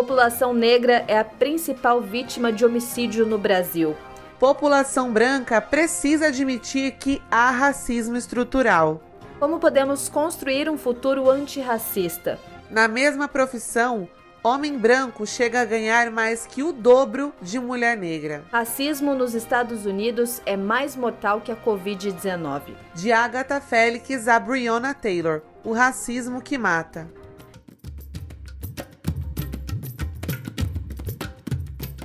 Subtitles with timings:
[0.00, 3.94] População negra é a principal vítima de homicídio no Brasil.
[4.38, 9.02] População branca precisa admitir que há racismo estrutural.
[9.38, 12.38] Como podemos construir um futuro antirracista?
[12.70, 14.08] Na mesma profissão,
[14.42, 18.42] homem branco chega a ganhar mais que o dobro de mulher negra.
[18.50, 22.74] Racismo nos Estados Unidos é mais mortal que a Covid-19.
[22.94, 27.19] De Agatha Félix a Breonna Taylor, o racismo que mata.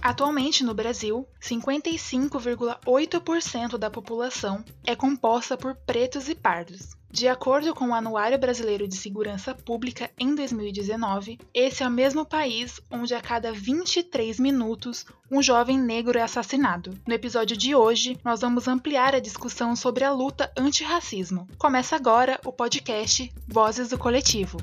[0.05, 6.95] Atualmente no Brasil, 55,8% da população é composta por pretos e pardos.
[7.09, 12.23] De acordo com o Anuário Brasileiro de Segurança Pública em 2019, esse é o mesmo
[12.23, 16.95] país onde a cada 23 minutos um jovem negro é assassinado.
[17.07, 21.47] No episódio de hoje, nós vamos ampliar a discussão sobre a luta antirracismo.
[21.57, 24.59] Começa agora o podcast Vozes do Coletivo.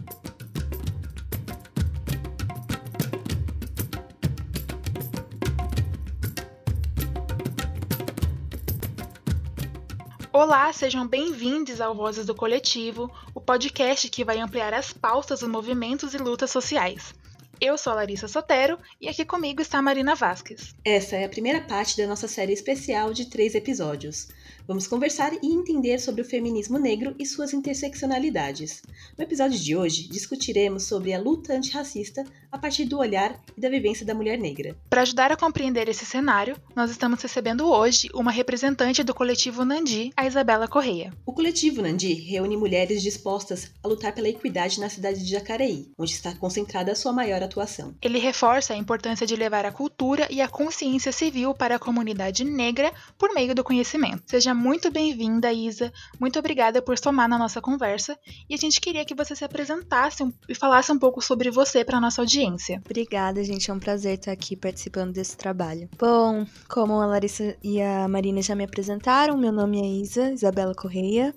[10.35, 15.49] Olá, sejam bem-vindos ao Vozes do Coletivo, o podcast que vai ampliar as pautas dos
[15.51, 17.15] movimentos e lutas sociais.
[17.61, 20.75] Eu sou a Larissa Sotero e aqui comigo está a Marina Vasques.
[20.83, 24.29] Essa é a primeira parte da nossa série especial de três episódios.
[24.67, 28.83] Vamos conversar e entender sobre o feminismo negro e suas interseccionalidades.
[29.19, 33.71] No episódio de hoje, discutiremos sobre a luta antirracista a partir do olhar e da
[33.71, 34.77] vivência da mulher negra.
[34.91, 40.13] Para ajudar a compreender esse cenário, nós estamos recebendo hoje uma representante do coletivo Nandi,
[40.15, 41.13] a Isabela Correia.
[41.25, 46.13] O coletivo Nandi reúne mulheres dispostas a lutar pela equidade na cidade de Jacareí, onde
[46.13, 47.95] está concentrada a sua maior atuação.
[48.03, 52.45] Ele reforça a importância de levar a cultura e a consciência civil para a comunidade
[52.45, 54.25] negra por meio do conhecimento.
[54.27, 55.91] Seja muito bem-vinda, Isa.
[56.21, 58.19] Muito obrigada por somar na nossa conversa.
[58.51, 62.01] E a gente queria que você se apresentasse e falasse um pouco sobre você para
[62.01, 62.42] nossa audiência.
[62.85, 63.71] Obrigada, gente.
[63.71, 65.89] É um prazer estar aqui participando desse trabalho.
[65.99, 70.75] Bom, como a Larissa e a Marina já me apresentaram, meu nome é Isa, Isabela
[70.75, 71.35] Correia.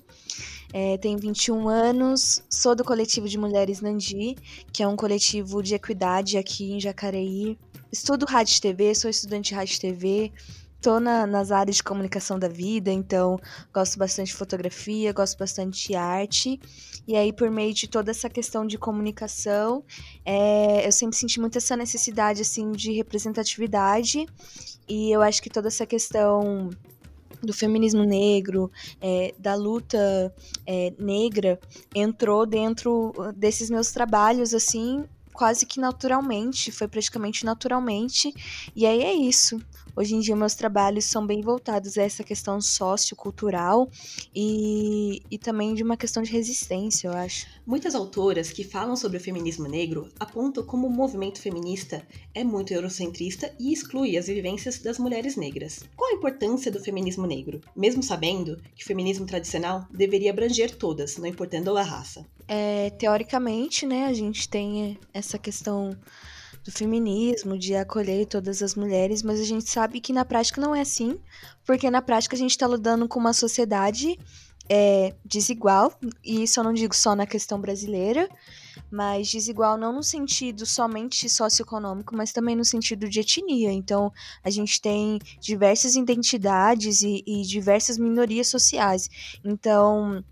[0.72, 4.36] É, tenho 21 anos, sou do coletivo de Mulheres Nandi,
[4.72, 7.56] que é um coletivo de equidade aqui em Jacareí.
[7.90, 10.32] Estudo rádio e TV, sou estudante de rádio e TV,
[10.86, 13.40] tô na, nas áreas de comunicação da vida, então
[13.74, 16.60] gosto bastante de fotografia, gosto bastante de arte.
[17.08, 19.82] E aí, por meio de toda essa questão de comunicação,
[20.24, 24.26] é, eu sempre senti muito essa necessidade, assim, de representatividade.
[24.88, 26.70] E eu acho que toda essa questão
[27.42, 28.70] do feminismo negro,
[29.00, 30.32] é, da luta
[30.64, 31.58] é, negra,
[31.96, 38.32] entrou dentro desses meus trabalhos, assim, quase que naturalmente, foi praticamente naturalmente.
[38.74, 39.60] E aí é isso.
[39.96, 43.88] Hoje em dia, meus trabalhos são bem voltados a essa questão sociocultural
[44.34, 47.46] e, e também de uma questão de resistência, eu acho.
[47.66, 52.74] Muitas autoras que falam sobre o feminismo negro apontam como o movimento feminista é muito
[52.74, 55.82] eurocentrista e exclui as vivências das mulheres negras.
[55.96, 61.16] Qual a importância do feminismo negro, mesmo sabendo que o feminismo tradicional deveria abranger todas,
[61.16, 62.26] não importando a raça?
[62.46, 65.96] É, teoricamente, né, a gente tem essa questão
[66.66, 70.74] do feminismo, de acolher todas as mulheres, mas a gente sabe que na prática não
[70.74, 71.16] é assim,
[71.64, 74.18] porque na prática a gente está lidando com uma sociedade
[74.68, 78.28] é, desigual, e isso eu não digo só na questão brasileira,
[78.90, 83.70] mas desigual não no sentido somente socioeconômico, mas também no sentido de etnia.
[83.70, 84.12] Então,
[84.42, 89.08] a gente tem diversas identidades e, e diversas minorias sociais.
[89.44, 90.24] Então,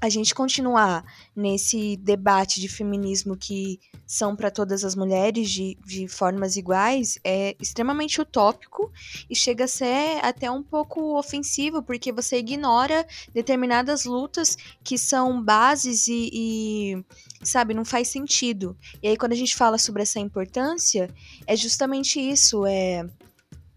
[0.00, 1.04] a gente continuar
[1.36, 7.54] nesse debate de feminismo que são para todas as mulheres de, de formas iguais é
[7.60, 8.90] extremamente utópico
[9.28, 15.42] e chega a ser até um pouco ofensivo, porque você ignora determinadas lutas que são
[15.42, 17.04] bases e, e
[17.44, 18.76] sabe, não faz sentido.
[19.02, 21.08] E aí, quando a gente fala sobre essa importância,
[21.46, 23.06] é justamente isso, é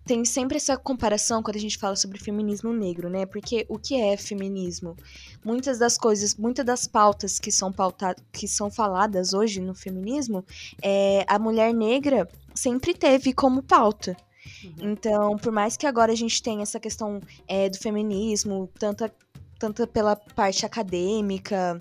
[0.05, 3.25] tem sempre essa comparação quando a gente fala sobre feminismo negro, né?
[3.25, 4.97] Porque o que é feminismo?
[5.43, 10.45] Muitas das coisas, muitas das pautas que são pautadas, que são faladas hoje no feminismo,
[10.81, 14.15] é, a mulher negra sempre teve como pauta.
[14.63, 14.91] Uhum.
[14.91, 19.09] Então, por mais que agora a gente tenha essa questão é, do feminismo, tanto,
[19.57, 21.79] tanto pela parte acadêmica,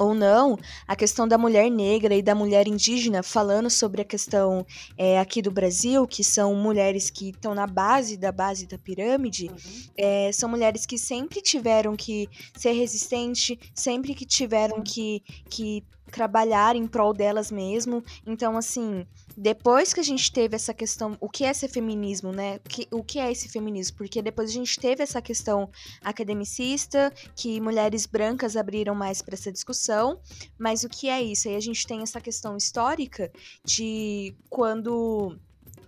[0.00, 0.58] ou não,
[0.88, 4.66] a questão da mulher negra e da mulher indígena, falando sobre a questão
[4.96, 9.48] é, aqui do Brasil, que são mulheres que estão na base da base da pirâmide,
[9.48, 9.82] uhum.
[9.98, 12.26] é, são mulheres que sempre tiveram que
[12.56, 18.02] ser resistentes, sempre que tiveram que, que trabalhar em prol delas mesmo.
[18.26, 19.06] Então, assim,
[19.36, 22.56] depois que a gente teve essa questão, o que é ser feminismo, né?
[22.56, 23.96] O que, o que é esse feminismo?
[23.96, 25.70] Porque depois a gente teve essa questão
[26.02, 30.20] academicista, que mulheres brancas abriram mais para essa discussão,
[30.58, 31.48] mas o que é isso?
[31.48, 33.30] Aí a gente tem essa questão histórica
[33.64, 35.38] de quando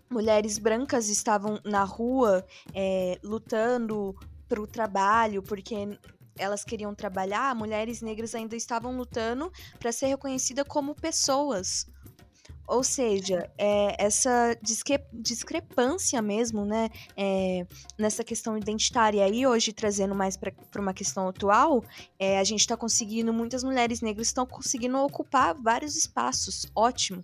[0.08, 4.14] mulheres brancas estavam na rua é, lutando
[4.48, 5.98] para o trabalho, porque
[6.38, 11.86] elas queriam trabalhar, mulheres negras ainda estavam lutando para ser reconhecida como pessoas.
[12.72, 17.66] Ou seja, é, essa discre discrepância mesmo, né, é,
[17.98, 19.28] nessa questão identitária.
[19.28, 21.84] E hoje, trazendo mais para uma questão atual,
[22.18, 27.20] é, a gente está conseguindo, muitas mulheres negras estão conseguindo ocupar vários espaços, ótimo.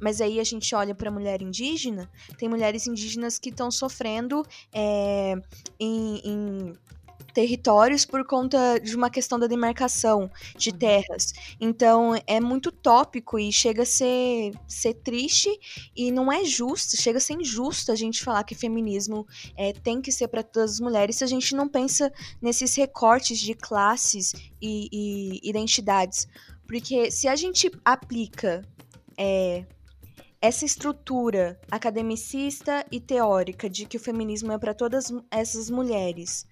[0.00, 2.08] Mas aí a gente olha para a mulher indígena,
[2.38, 5.34] tem mulheres indígenas que estão sofrendo é,
[5.80, 6.72] em, em
[7.32, 10.78] territórios por conta de uma questão da demarcação de uhum.
[10.78, 11.32] terras.
[11.60, 15.50] Então é muito tópico e chega a ser, ser triste
[15.96, 19.26] e não é justo, chega a ser injusto a gente falar que feminismo
[19.56, 23.38] é, tem que ser para todas as mulheres se a gente não pensa nesses recortes
[23.38, 26.26] de classes e, e identidades.
[26.66, 28.62] Porque se a gente aplica
[29.18, 29.64] é,
[30.42, 36.44] essa estrutura academicista e teórica de que o feminismo é para todas essas mulheres,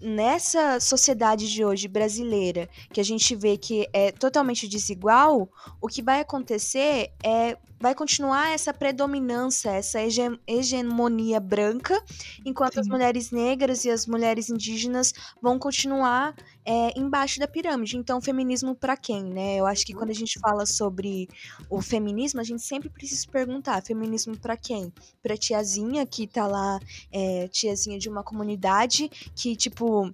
[0.00, 5.48] nessa sociedade de hoje brasileira, que a gente vê que é totalmente desigual,
[5.80, 9.98] o que vai acontecer é vai continuar essa predominância, essa
[10.46, 12.02] hegemonia branca,
[12.44, 12.80] enquanto Sim.
[12.80, 16.34] as mulheres negras e as mulheres indígenas vão continuar
[16.64, 17.96] é, embaixo da pirâmide.
[17.96, 19.56] Então, feminismo para quem, né?
[19.56, 21.28] Eu acho que quando a gente fala sobre
[21.70, 24.92] o feminismo, a gente sempre precisa perguntar: feminismo para quem?
[25.22, 26.78] Pra tiazinha que tá lá,
[27.12, 30.12] é, tiazinha de uma comunidade que, tipo,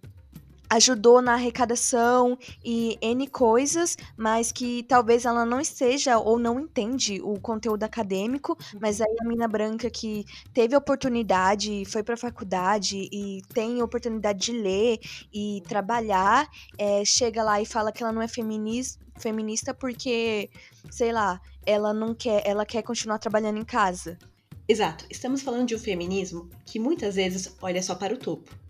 [0.75, 7.21] ajudou na arrecadação e N coisas, mas que talvez ela não esteja ou não entende
[7.23, 13.09] o conteúdo acadêmico, mas aí a mina branca que teve oportunidade, foi para a faculdade
[13.12, 14.99] e tem oportunidade de ler
[15.32, 20.50] e trabalhar, é, chega lá e fala que ela não é feminista, feminista porque,
[20.91, 24.19] sei lá, ela não quer, ela quer continuar trabalhando em casa.
[24.67, 25.05] Exato.
[25.09, 28.63] Estamos falando de um feminismo que muitas vezes olha só para o topo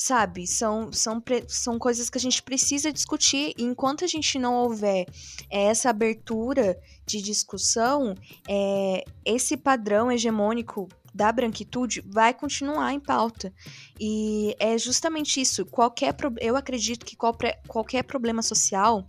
[0.00, 0.46] sabe?
[0.46, 3.52] São, são, são coisas que a gente precisa discutir.
[3.58, 5.04] E enquanto a gente não houver
[5.50, 8.14] essa abertura de discussão,
[8.48, 13.52] é, esse padrão hegemônico da branquitude vai continuar em pauta.
[14.00, 15.66] E é justamente isso.
[15.66, 19.06] Qualquer eu acredito que qualquer, qualquer problema social,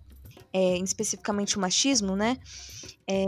[0.52, 2.36] é, especificamente o machismo, né?
[3.06, 3.24] É,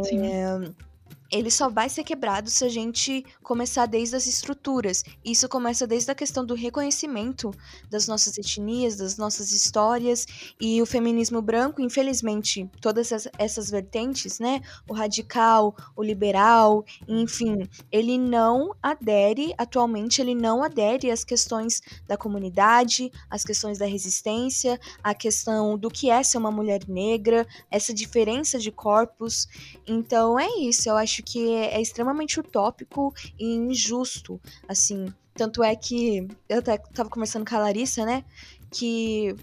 [1.35, 5.03] ele só vai ser quebrado se a gente começar desde as estruturas.
[5.25, 7.53] Isso começa desde a questão do reconhecimento
[7.91, 10.27] das nossas etnias, das nossas histórias
[10.61, 14.61] e o feminismo branco, infelizmente, todas essas vertentes, né?
[14.89, 22.17] O radical, o liberal, enfim, ele não adere, atualmente, ele não adere às questões da
[22.17, 27.93] comunidade, às questões da resistência, à questão do que é ser uma mulher negra, essa
[27.93, 29.49] diferença de corpos.
[29.85, 35.13] Então é isso, eu acho que é, é extremamente utópico e injusto, assim.
[35.35, 38.25] Tanto é que eu até tava conversando com a Larissa, né?
[38.71, 39.35] Que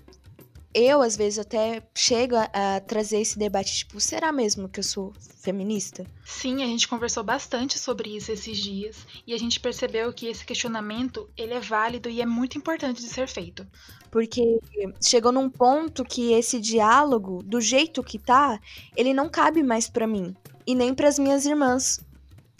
[0.73, 4.83] eu, às vezes, até chego a, a, trazer esse debate, tipo, será mesmo que eu
[4.83, 6.05] sou feminista?
[6.23, 10.45] Sim, a gente conversou bastante sobre isso esses dias e a gente percebeu que esse
[10.45, 13.67] questionamento, ele é válido e é muito importante de ser feito.
[14.09, 14.59] Porque
[15.03, 18.59] chegou num ponto que esse diálogo, do jeito que tá,
[18.95, 20.35] ele não cabe mais para mim
[20.65, 22.00] e nem para as minhas irmãs.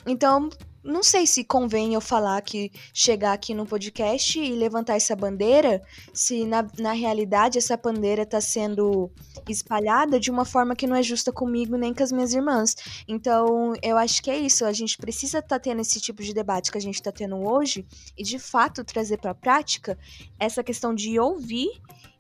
[0.05, 0.50] Então,
[0.84, 5.81] não sei se convém eu falar que chegar aqui no podcast e levantar essa bandeira,
[6.12, 9.12] se na, na realidade essa bandeira está sendo
[9.48, 12.75] espalhada de uma forma que não é justa comigo nem com as minhas irmãs.
[13.08, 14.65] Então, eu acho que é isso.
[14.65, 17.38] A gente precisa estar tá tendo esse tipo de debate que a gente está tendo
[17.38, 17.86] hoje
[18.17, 19.98] e, de fato, trazer para a prática
[20.39, 21.70] essa questão de ouvir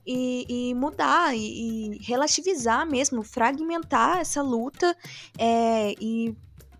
[0.05, 4.95] e, e, mudar e, e, relativizar mesmo, fragmentar essa luta
[5.37, 6.35] é, e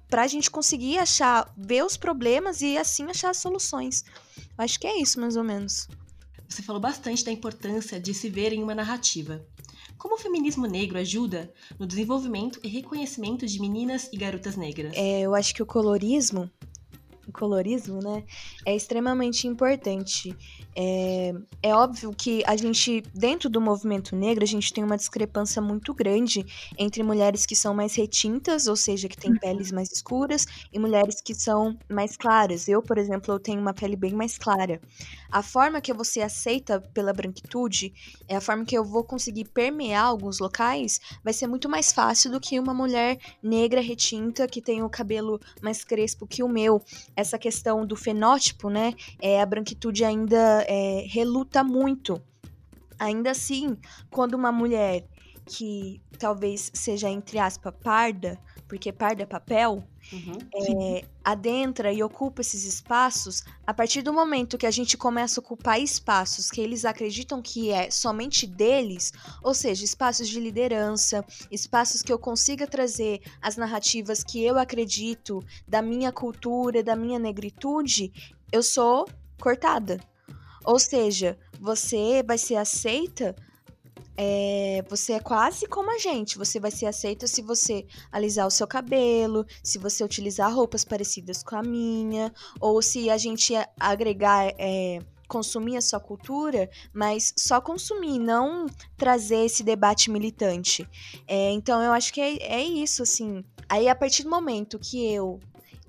[0.10, 4.04] para a gente conseguir achar, ver os problemas e assim achar as soluções.
[4.58, 5.88] Acho que é isso, mais ou menos.
[6.48, 9.46] Você falou bastante da importância de se ver em uma narrativa.
[9.98, 14.94] Como o feminismo negro ajuda no desenvolvimento e reconhecimento de meninas e garotas negras?
[14.96, 16.52] É, eu acho que o colorismo
[17.32, 18.24] colorismo, né,
[18.66, 20.36] é extremamente importante.
[20.76, 25.62] É, é óbvio que a gente, dentro do movimento negro, a gente tem uma discrepância
[25.62, 26.46] muito grande
[26.78, 31.22] entre mulheres que são mais retintas, ou seja, que têm peles mais escuras, e mulheres
[31.22, 32.68] que são mais claras.
[32.68, 34.82] Eu, por exemplo, eu tenho uma pele bem mais clara.
[35.32, 37.94] A forma que eu vou ser aceita pela branquitude,
[38.28, 42.32] é a forma que eu vou conseguir permear alguns locais, vai ser muito mais fácil
[42.32, 46.82] do que uma mulher negra retinta que tem o cabelo mais crespo que o meu.
[47.16, 48.94] Essa questão do fenótipo, né?
[49.22, 52.22] É, a branquitude ainda é, reluta muito.
[53.00, 53.78] Ainda assim,
[54.10, 55.06] quando uma mulher
[55.46, 60.38] que talvez seja, entre aspas, parda, porque parda é papel, uhum.
[60.56, 65.44] é, adentra e ocupa esses espaços, a partir do momento que a gente começa a
[65.44, 69.12] ocupar espaços que eles acreditam que é somente deles,
[69.44, 75.44] ou seja, espaços de liderança, espaços que eu consiga trazer as narrativas que eu acredito
[75.68, 78.14] da minha cultura, da minha negritude,
[78.52, 79.06] eu sou
[79.38, 80.00] cortada.
[80.64, 83.36] Ou seja, você vai ser aceita.
[84.18, 86.38] É, você é quase como a gente.
[86.38, 91.42] Você vai ser aceita se você alisar o seu cabelo, se você utilizar roupas parecidas
[91.44, 94.54] com a minha, ou se a gente agregar.
[94.58, 95.00] É,
[95.32, 98.66] consumir a sua cultura, mas só consumir, não
[98.98, 100.86] trazer esse debate militante.
[101.26, 103.42] É, então eu acho que é, é isso, assim.
[103.70, 105.40] Aí a partir do momento que eu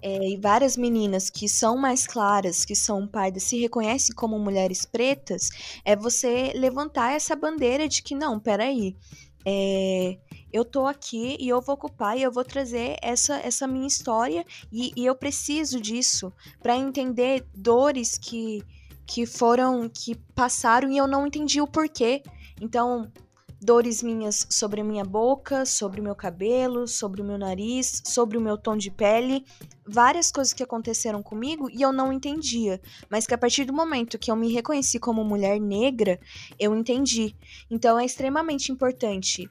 [0.02, 4.84] é, e várias meninas que são mais claras, que são pardas, se reconhecem como mulheres
[4.84, 5.50] pretas,
[5.84, 8.96] é você levantar essa bandeira de que não, peraí,
[9.44, 10.18] é,
[10.52, 14.44] eu tô aqui e eu vou ocupar e eu vou trazer essa, essa minha história
[14.70, 18.62] e, e eu preciso disso para entender dores que,
[19.06, 22.22] que foram, que passaram e eu não entendi o porquê.
[22.60, 23.10] Então,
[23.62, 28.36] dores minhas sobre a minha boca, sobre o meu cabelo, sobre o meu nariz, sobre
[28.36, 29.44] o meu tom de pele,
[29.86, 34.18] várias coisas que aconteceram comigo e eu não entendia, mas que a partir do momento
[34.18, 36.18] que eu me reconheci como mulher negra,
[36.58, 37.36] eu entendi.
[37.70, 39.48] Então é extremamente importante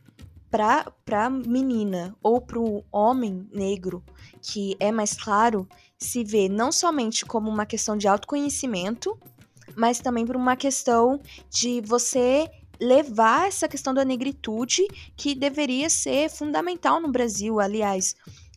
[0.50, 4.04] para para menina ou para o homem negro
[4.42, 9.18] que é mais claro se ver não somente como uma questão de autoconhecimento,
[9.76, 12.50] mas também por uma questão de você
[12.82, 18.16] levar essa questão da negritude que deveria ser fundamental no Brasil, aliás.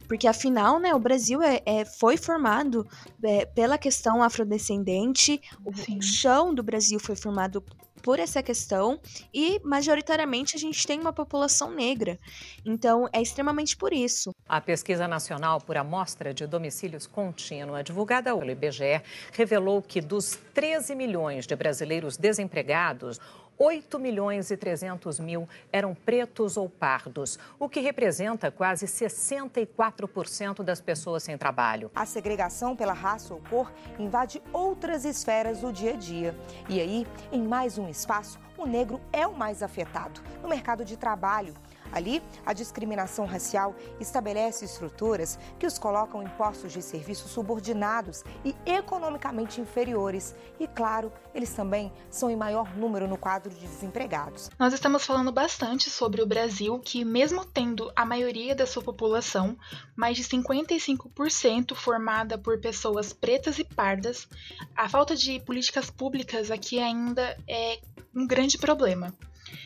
[0.08, 2.86] Porque afinal, né, o Brasil é, é foi formado
[3.22, 6.00] é, pela questão afrodescendente, o Sim.
[6.00, 7.62] chão do Brasil foi formado
[8.04, 9.00] por essa questão
[9.32, 12.18] e majoritariamente a gente tem uma população negra.
[12.62, 14.30] Então é extremamente por isso.
[14.46, 19.00] A pesquisa nacional por amostra de domicílios contínua divulgada pelo IBGE
[19.32, 23.18] revelou que dos 13 milhões de brasileiros desempregados,
[23.58, 30.80] 8 milhões e 300 mil eram pretos ou pardos, o que representa quase 64% das
[30.80, 31.90] pessoas sem trabalho.
[31.94, 36.34] A segregação pela raça ou cor invade outras esferas do dia a dia.
[36.68, 40.96] E aí, em mais um espaço, o negro é o mais afetado no mercado de
[40.96, 41.54] trabalho.
[41.92, 48.54] Ali, a discriminação racial estabelece estruturas que os colocam em postos de serviço subordinados e
[48.66, 50.34] economicamente inferiores.
[50.58, 54.50] E, claro, eles também são em maior número no quadro de desempregados.
[54.58, 59.56] Nós estamos falando bastante sobre o Brasil, que, mesmo tendo a maioria da sua população,
[59.96, 64.28] mais de 55% formada por pessoas pretas e pardas,
[64.76, 67.80] a falta de políticas públicas aqui ainda é
[68.14, 69.12] um grande problema.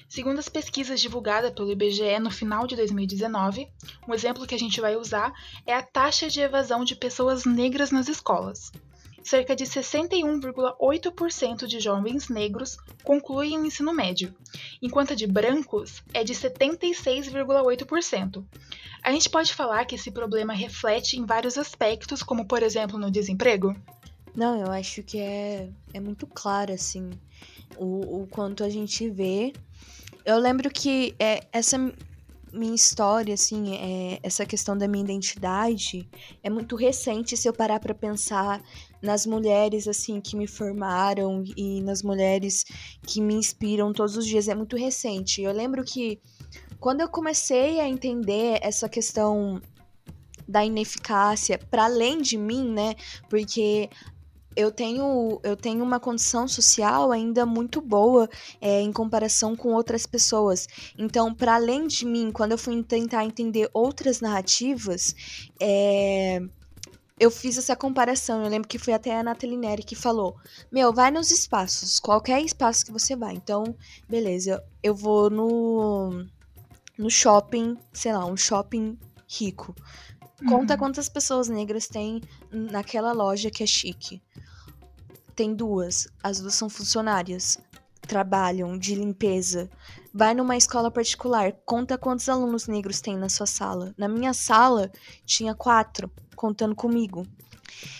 [0.08, 3.68] Segundo as pesquisas divulgadas pelo IBGE no final de 2019,
[4.06, 5.32] um exemplo que a gente vai usar
[5.66, 8.72] é a taxa de evasão de pessoas negras nas escolas.
[9.22, 14.34] Cerca de 61,8% de jovens negros concluem o ensino médio,
[14.80, 18.42] enquanto a de brancos é de 76,8%.
[19.02, 23.10] A gente pode falar que esse problema reflete em vários aspectos, como por exemplo no
[23.10, 23.76] desemprego?
[24.38, 27.10] Não, eu acho que é, é muito claro, assim,
[27.76, 29.52] o, o quanto a gente vê
[30.28, 31.78] eu lembro que é, essa
[32.52, 36.06] minha história, assim, é, essa questão da minha identidade
[36.42, 38.62] é muito recente se eu parar para pensar
[39.00, 42.66] nas mulheres, assim, que me formaram e nas mulheres
[43.06, 44.48] que me inspiram todos os dias.
[44.48, 45.40] É muito recente.
[45.40, 46.20] Eu lembro que
[46.78, 49.62] quando eu comecei a entender essa questão
[50.46, 52.94] da ineficácia para além de mim, né?
[53.30, 53.88] Porque
[54.56, 58.28] eu tenho, eu tenho uma condição social ainda muito boa
[58.60, 60.66] é, em comparação com outras pessoas.
[60.96, 65.14] Então, para além de mim, quando eu fui tentar entender outras narrativas,
[65.60, 66.40] é,
[67.20, 68.42] eu fiz essa comparação.
[68.42, 70.36] Eu lembro que foi até a Nathalie Neri que falou:
[70.70, 73.34] Meu, vai nos espaços, qualquer espaço que você vai.
[73.34, 73.74] Então,
[74.08, 76.24] beleza, eu vou no,
[76.96, 79.74] no shopping, sei lá, um shopping rico.
[80.46, 80.78] Conta Uhum.
[80.78, 82.20] quantas pessoas negras tem
[82.52, 84.22] naquela loja que é chique.
[85.34, 86.08] Tem duas.
[86.22, 87.58] As duas são funcionárias.
[88.02, 89.68] Trabalham de limpeza.
[90.14, 91.52] Vai numa escola particular.
[91.64, 93.94] Conta quantos alunos negros tem na sua sala.
[93.98, 94.90] Na minha sala,
[95.24, 97.26] tinha quatro, contando comigo.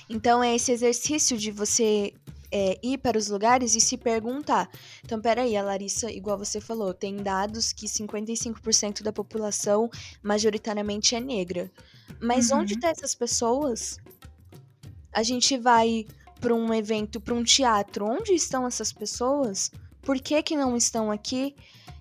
[0.08, 2.12] Então, é esse exercício de você
[2.50, 4.68] é, ir para os lugares e se perguntar.
[5.04, 9.90] Então, peraí, a Larissa, igual você falou, tem dados que 55% da população
[10.22, 11.70] majoritariamente é negra.
[12.20, 12.58] Mas Uhum.
[12.58, 13.98] onde estão essas pessoas?
[15.12, 16.06] A gente vai
[16.40, 18.06] para um evento, para um teatro.
[18.06, 19.70] Onde estão essas pessoas?
[20.02, 21.54] Por que, que não estão aqui?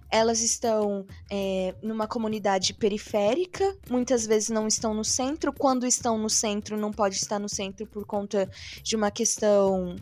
[0.09, 5.51] Elas estão é, numa comunidade periférica, muitas vezes não estão no centro.
[5.51, 8.49] Quando estão no centro, não pode estar no centro por conta
[8.81, 9.97] de uma questão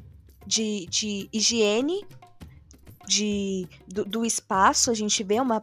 [0.45, 2.05] de, de higiene
[3.07, 4.91] de, do, do espaço.
[4.91, 5.61] A gente vê uma,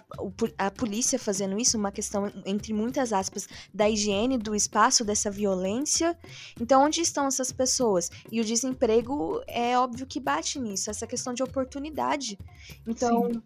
[0.59, 6.17] a polícia fazendo isso, uma questão, entre muitas aspas, da higiene do espaço, dessa violência.
[6.61, 8.11] Então, onde estão essas pessoas?
[8.31, 12.39] E o desemprego é óbvio que bate nisso, essa questão de oportunidade.
[12.87, 13.43] Então,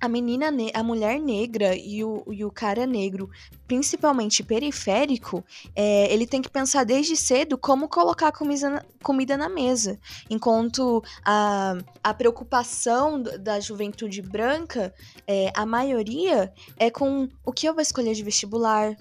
[0.00, 3.30] a menina, a mulher negra e o, e o cara negro,
[3.66, 9.48] principalmente periférico, é, ele tem que pensar desde cedo como colocar comida na, comida na
[9.48, 9.98] mesa.
[10.28, 14.94] Enquanto a, a preocupação da juventude branca,
[15.26, 18.96] é, a maioria, é com o que eu vou escolher de vestibular,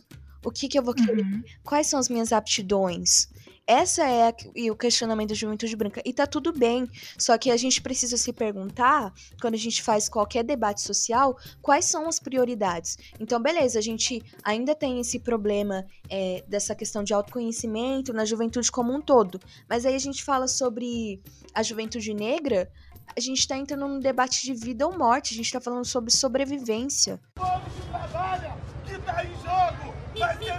[0.46, 1.44] o que, que eu vou querer Uhum.
[1.64, 3.30] quais são as minhas aptidões?
[3.66, 6.02] Essa é a- e o questionamento da juventude branca.
[6.04, 6.90] E tá tudo bem.
[7.18, 11.86] Só que a gente precisa se perguntar, quando a gente faz qualquer debate social, quais
[11.86, 12.98] são as prioridades.
[13.20, 18.70] Então, beleza, a gente ainda tem esse problema é, dessa questão de autoconhecimento na juventude
[18.70, 19.40] como um todo.
[19.70, 21.22] Mas aí a gente fala sobre
[21.54, 22.70] a juventude negra,
[23.16, 26.12] a gente tá entrando num debate de vida ou morte, a gente tá falando sobre
[26.12, 27.20] sobrevivência.
[27.36, 29.94] povo que trabalha, que tá em jogo,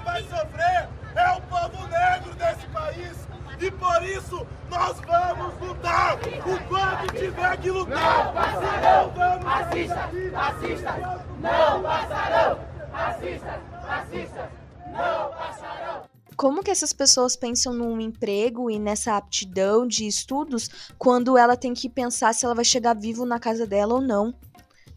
[0.05, 3.25] vai sofrer é o povo negro desse país.
[3.61, 8.35] E por isso nós vamos lutar o quanto tiver que lutar.
[8.83, 12.59] Não vamos racista, racista, não passarão.
[12.93, 14.51] Racista, racista,
[14.87, 16.03] não passarão.
[16.37, 20.69] Como que essas pessoas pensam num emprego e nessa aptidão de estudos
[20.99, 24.35] quando ela tem que pensar se ela vai chegar vivo na casa dela ou não?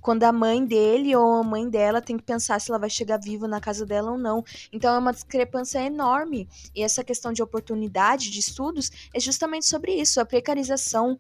[0.08, 3.20] Quando a mãe dele ou a mãe dela tem que pensar se ela vai chegar
[3.20, 4.42] vivo na casa dela ou não.
[4.72, 6.48] Então é uma discrepância enorme.
[6.74, 11.20] E essa questão de oportunidade de estudos é justamente sobre isso, a precarização.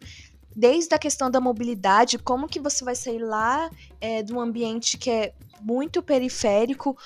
[0.55, 4.97] Desde a questão da mobilidade, como que você vai sair lá é, de um ambiente
[4.97, 6.97] que é muito periférico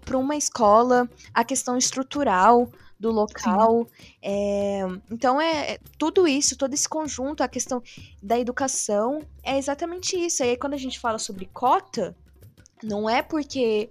[0.00, 2.66] para uma escola, a questão estrutural
[3.00, 3.88] do local.
[4.22, 7.82] é, então, é, é tudo isso, todo esse conjunto, a questão
[8.22, 10.42] da educação, é exatamente isso.
[10.42, 12.14] Aí, quando a gente fala sobre cota,
[12.82, 13.90] não é porque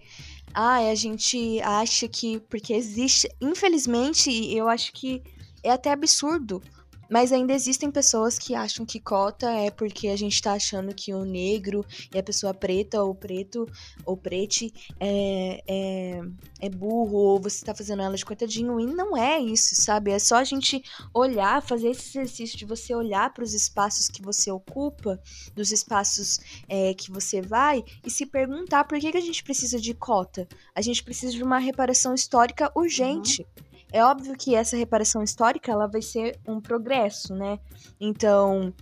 [0.54, 2.40] ah, a gente acha que.
[2.42, 3.28] Porque existe.
[3.42, 5.24] Infelizmente, eu acho que
[5.64, 6.62] é até absurdo.
[7.10, 11.14] Mas ainda existem pessoas que acham que cota é porque a gente tá achando que
[11.14, 13.66] o negro e a pessoa preta ou preto
[14.06, 16.22] ou prete é, é,
[16.60, 18.80] é burro ou você tá fazendo ela de coitadinho.
[18.80, 20.12] E não é isso, sabe?
[20.12, 24.22] É só a gente olhar, fazer esse exercício de você olhar para os espaços que
[24.22, 25.20] você ocupa,
[25.56, 29.80] dos espaços é, que você vai e se perguntar por que, que a gente precisa
[29.80, 30.48] de cota.
[30.76, 33.46] A gente precisa de uma reparação histórica urgente.
[33.92, 37.60] É óbvio que essa reparação histórica ela vai ser um progresso, né?
[38.00, 38.74] Então,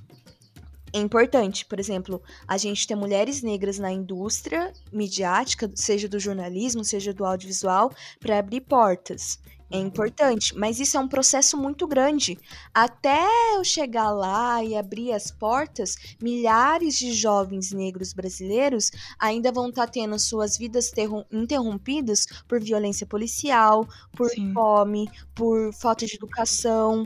[0.93, 6.83] é importante, por exemplo, a gente ter mulheres negras na indústria midiática, seja do jornalismo,
[6.83, 9.39] seja do audiovisual, para abrir portas.
[9.69, 12.39] É importante, mas isso é um processo muito grande.
[12.73, 19.67] Até eu chegar lá e abrir as portas, milhares de jovens negros brasileiros ainda vão
[19.67, 24.53] estar tendo suas vidas terrom- interrompidas por violência policial, por Sim.
[24.53, 27.05] fome, por falta de educação.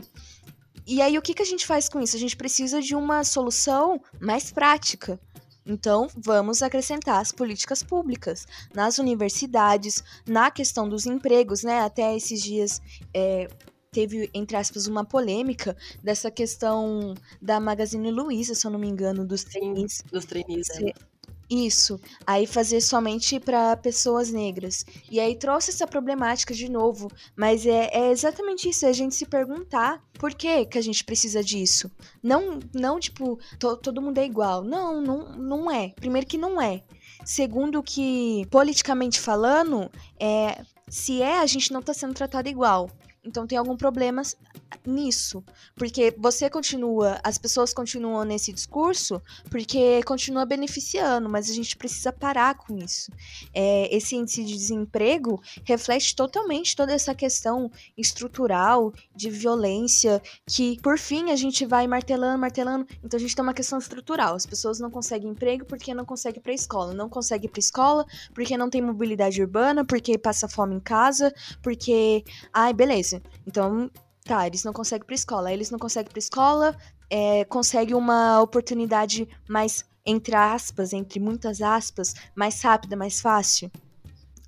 [0.86, 2.16] E aí, o que, que a gente faz com isso?
[2.16, 5.18] A gente precisa de uma solução mais prática.
[5.64, 11.80] Então, vamos acrescentar as políticas públicas nas universidades, na questão dos empregos, né?
[11.80, 12.80] Até esses dias
[13.14, 13.48] é,
[13.92, 19.24] teve, entre aspas, uma polêmica dessa questão da Magazine Luiza, se eu não me engano,
[19.24, 20.02] dos trainees.
[20.10, 20.92] Dos trainees, né?
[21.52, 22.00] Isso.
[22.26, 24.86] Aí fazer somente para pessoas negras.
[25.10, 27.10] E aí trouxe essa problemática de novo.
[27.36, 31.04] Mas é, é exatamente isso, é a gente se perguntar por que, que a gente
[31.04, 31.90] precisa disso.
[32.22, 34.62] Não, não tipo, to- todo mundo é igual.
[34.64, 35.90] Não, não, não é.
[35.90, 36.82] Primeiro que não é.
[37.22, 42.90] Segundo que, politicamente falando, é, se é, a gente não tá sendo tratado igual.
[43.24, 44.22] Então tem algum problema
[44.84, 45.44] nisso.
[45.76, 52.12] Porque você continua, as pessoas continuam nesse discurso porque continua beneficiando, mas a gente precisa
[52.12, 53.12] parar com isso.
[53.54, 60.98] É, esse índice de desemprego reflete totalmente toda essa questão estrutural de violência que, por
[60.98, 62.86] fim, a gente vai martelando, martelando.
[63.04, 64.34] Então a gente tem uma questão estrutural.
[64.34, 68.04] As pessoas não conseguem emprego porque não conseguem para escola, não conseguem para escola
[68.34, 71.32] porque não tem mobilidade urbana, porque passa fome em casa,
[71.62, 73.11] porque, ai, beleza.
[73.46, 73.90] Então
[74.24, 75.52] Tá, eles não conseguem pra escola.
[75.52, 76.76] Eles não conseguem pra escola,
[77.10, 83.70] é, conseguem uma oportunidade mais, entre aspas, entre muitas aspas, mais rápida, mais fácil.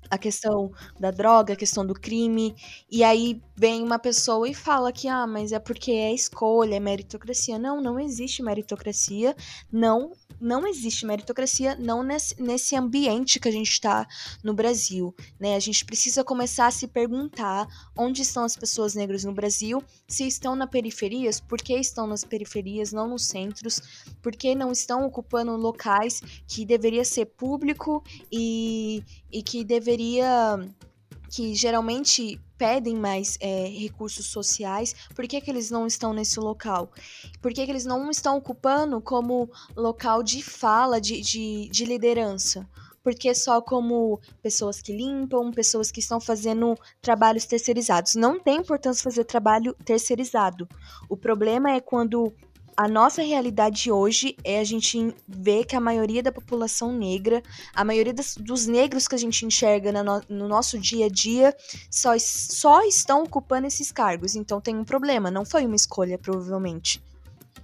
[0.09, 2.55] A questão da droga, a questão do crime.
[2.89, 6.79] E aí vem uma pessoa e fala que, ah, mas é porque é escolha, é
[6.79, 7.59] meritocracia.
[7.59, 9.35] Não, não existe meritocracia.
[9.71, 14.07] Não não existe meritocracia, não nesse, nesse ambiente que a gente está
[14.43, 15.13] no Brasil.
[15.39, 15.55] Né?
[15.55, 17.67] A gente precisa começar a se perguntar
[17.97, 22.23] onde estão as pessoas negras no Brasil, se estão na periferias, por que estão nas
[22.23, 23.81] periferias, não nos centros,
[24.21, 30.59] por que não estão ocupando locais que deveria ser público e, e que deveria
[31.29, 36.91] que geralmente pedem mais é, recursos sociais, por que, que eles não estão nesse local?
[37.41, 42.67] Por que, que eles não estão ocupando como local de fala, de, de, de liderança?
[43.05, 48.15] porque só como pessoas que limpam, pessoas que estão fazendo trabalhos terceirizados.
[48.15, 50.67] Não tem importância fazer trabalho terceirizado.
[51.07, 52.33] O problema é quando
[52.77, 57.41] a nossa realidade hoje é a gente ver que a maioria da população negra,
[57.73, 61.55] a maioria das, dos negros que a gente enxerga no, no, nosso dia a dia,
[61.89, 64.35] só, só estão ocupando esses cargos.
[64.35, 67.01] Então tem um problema, não foi uma escolha, provavelmente.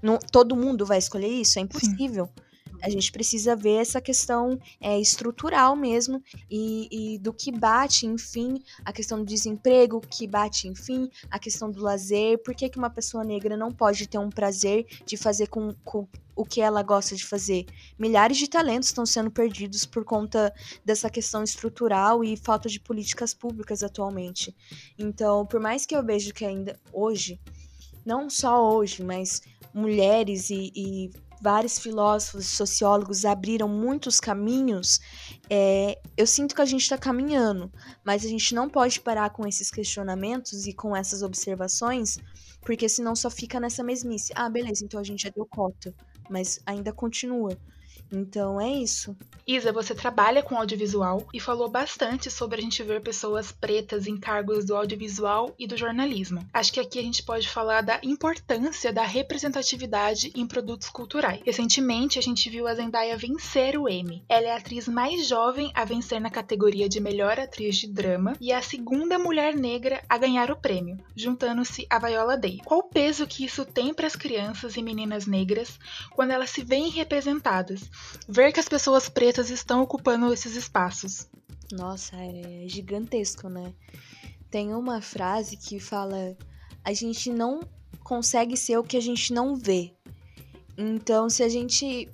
[0.01, 1.59] Não, todo mundo vai escolher isso?
[1.59, 2.25] É impossível.
[2.25, 2.50] Sim.
[2.81, 8.61] A gente precisa ver essa questão é, estrutural mesmo e, e, do que bate, enfim,
[8.83, 12.41] a questão do desemprego, que bate, enfim, a questão do lazer.
[12.43, 16.07] Por que, que uma pessoa negra não pode ter um prazer de fazer com, com
[16.35, 17.65] o que ela gosta de fazer.
[17.97, 23.33] Milhares de talentos estão sendo perdidos por conta dessa questão estrutural e falta de políticas
[23.33, 24.55] públicas atualmente.
[24.97, 27.39] Então, por mais que eu vejo que ainda hoje,
[28.05, 29.41] não só hoje, mas
[29.73, 34.99] mulheres e, e vários filósofos e sociólogos abriram muitos caminhos,
[35.49, 37.71] é, eu sinto que a gente está caminhando,
[38.05, 42.19] mas a gente não pode parar com esses questionamentos e com essas observações,
[42.61, 44.31] porque senão só fica nessa mesmice.
[44.35, 45.93] Ah, beleza, então a gente já deu cota,
[46.29, 47.57] mas ainda continua.
[48.11, 49.15] Então é isso.
[49.47, 54.15] Isa, você trabalha com audiovisual e falou bastante sobre a gente ver pessoas pretas em
[54.15, 56.45] cargos do audiovisual e do jornalismo.
[56.53, 61.41] Acho que aqui a gente pode falar da importância da representatividade em produtos culturais.
[61.43, 64.23] Recentemente a gente viu a Zendaya vencer o Emmy.
[64.29, 68.35] Ela é a atriz mais jovem a vencer na categoria de melhor atriz de drama
[68.39, 72.61] e a segunda mulher negra a ganhar o prêmio, juntando-se a Viola Day.
[72.63, 75.79] Qual o peso que isso tem para as crianças e meninas negras
[76.11, 77.89] quando elas se veem representadas?
[78.27, 81.27] Ver que as pessoas pretas estão ocupando esses espaços.
[81.71, 83.73] Nossa, é gigantesco, né?
[84.49, 86.35] Tem uma frase que fala:
[86.83, 87.61] a gente não
[88.03, 89.93] consegue ser o que a gente não vê.
[90.77, 92.09] Então, se a gente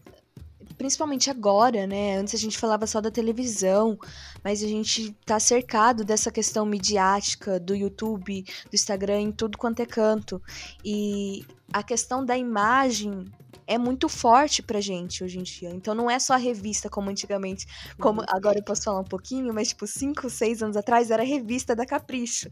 [0.78, 2.18] principalmente agora, né?
[2.18, 3.98] Antes a gente falava só da televisão,
[4.44, 9.82] mas a gente tá cercado dessa questão midiática do YouTube, do Instagram, em tudo quanto
[9.82, 10.42] é canto.
[10.86, 13.26] E a questão da imagem
[13.68, 15.70] é muito forte pra gente hoje em dia.
[15.70, 17.68] Então não é só a revista como antigamente,
[18.00, 18.28] como uhum.
[18.30, 21.76] agora eu posso falar um pouquinho, mas tipo, 5, 6 anos atrás era a revista
[21.76, 22.50] da Capricho.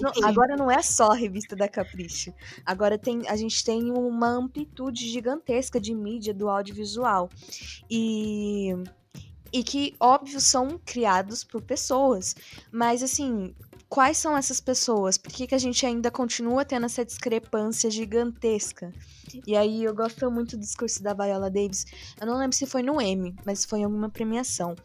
[0.00, 2.32] Não, agora não é só a revista da Capricho.
[2.64, 7.30] Agora tem, a gente tem uma amplitude gigantesca de mídia do audiovisual.
[7.90, 8.74] E
[9.52, 12.36] e que, óbvio, são criados por pessoas.
[12.70, 13.52] Mas, assim,
[13.90, 15.18] quais são essas pessoas?
[15.18, 18.94] Por que, que a gente ainda continua tendo essa discrepância gigantesca?
[19.44, 21.84] E aí eu gosto muito do discurso da Viola Davis.
[22.18, 24.76] Eu não lembro se foi no Emmy, mas foi em alguma premiação.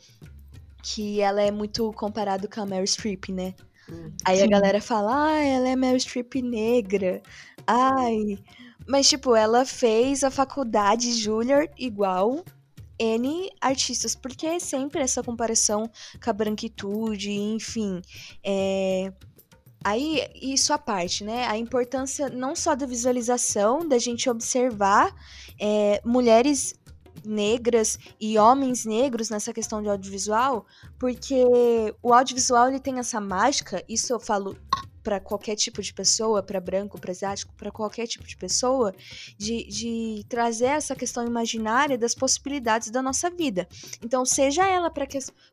[0.81, 3.53] Que ela é muito comparada com a Mary Streep, né?
[3.87, 4.43] Hum, aí sim.
[4.43, 7.21] a galera fala, ah, ela é Mary Streep negra.
[7.67, 8.39] Ai.
[8.87, 12.43] Mas, tipo, ela fez a faculdade Juilliard igual
[12.99, 15.89] N artistas, porque é sempre essa comparação
[16.23, 18.01] com a branquitude, enfim.
[18.43, 19.11] É...
[19.83, 21.45] Aí, isso à parte, né?
[21.45, 25.13] A importância não só da visualização, da gente observar
[25.61, 26.73] é, mulheres
[27.23, 30.65] negras e homens negros nessa questão de audiovisual,
[30.99, 31.43] porque
[32.01, 34.57] o audiovisual ele tem essa mágica, isso eu falo
[35.05, 38.91] para qualquer tipo de pessoa, para branco, para asiático, para qualquer tipo de pessoa,
[39.37, 43.67] de, de trazer essa questão imaginária das possibilidades da nossa vida.
[44.03, 45.07] Então, seja ela para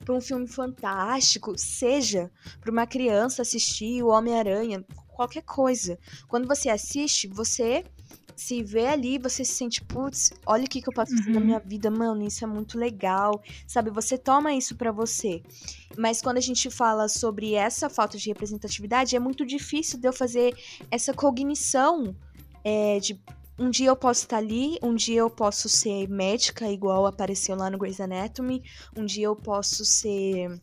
[0.08, 2.30] um filme fantástico, seja
[2.62, 5.98] para uma criança assistir o Homem-Aranha, qualquer coisa.
[6.26, 7.84] Quando você assiste, você
[8.36, 11.34] se vê ali, você se sente, putz, olha o que, que eu posso fazer uhum.
[11.34, 13.90] na minha vida, mano, isso é muito legal, sabe?
[13.90, 15.42] Você toma isso para você.
[15.96, 20.12] Mas quando a gente fala sobre essa falta de representatividade, é muito difícil de eu
[20.12, 20.54] fazer
[20.90, 22.14] essa cognição
[22.64, 23.20] é, de
[23.58, 27.70] um dia eu posso estar ali, um dia eu posso ser médica, igual apareceu lá
[27.70, 28.62] no Grey's Anatomy,
[28.96, 30.58] um dia eu posso ser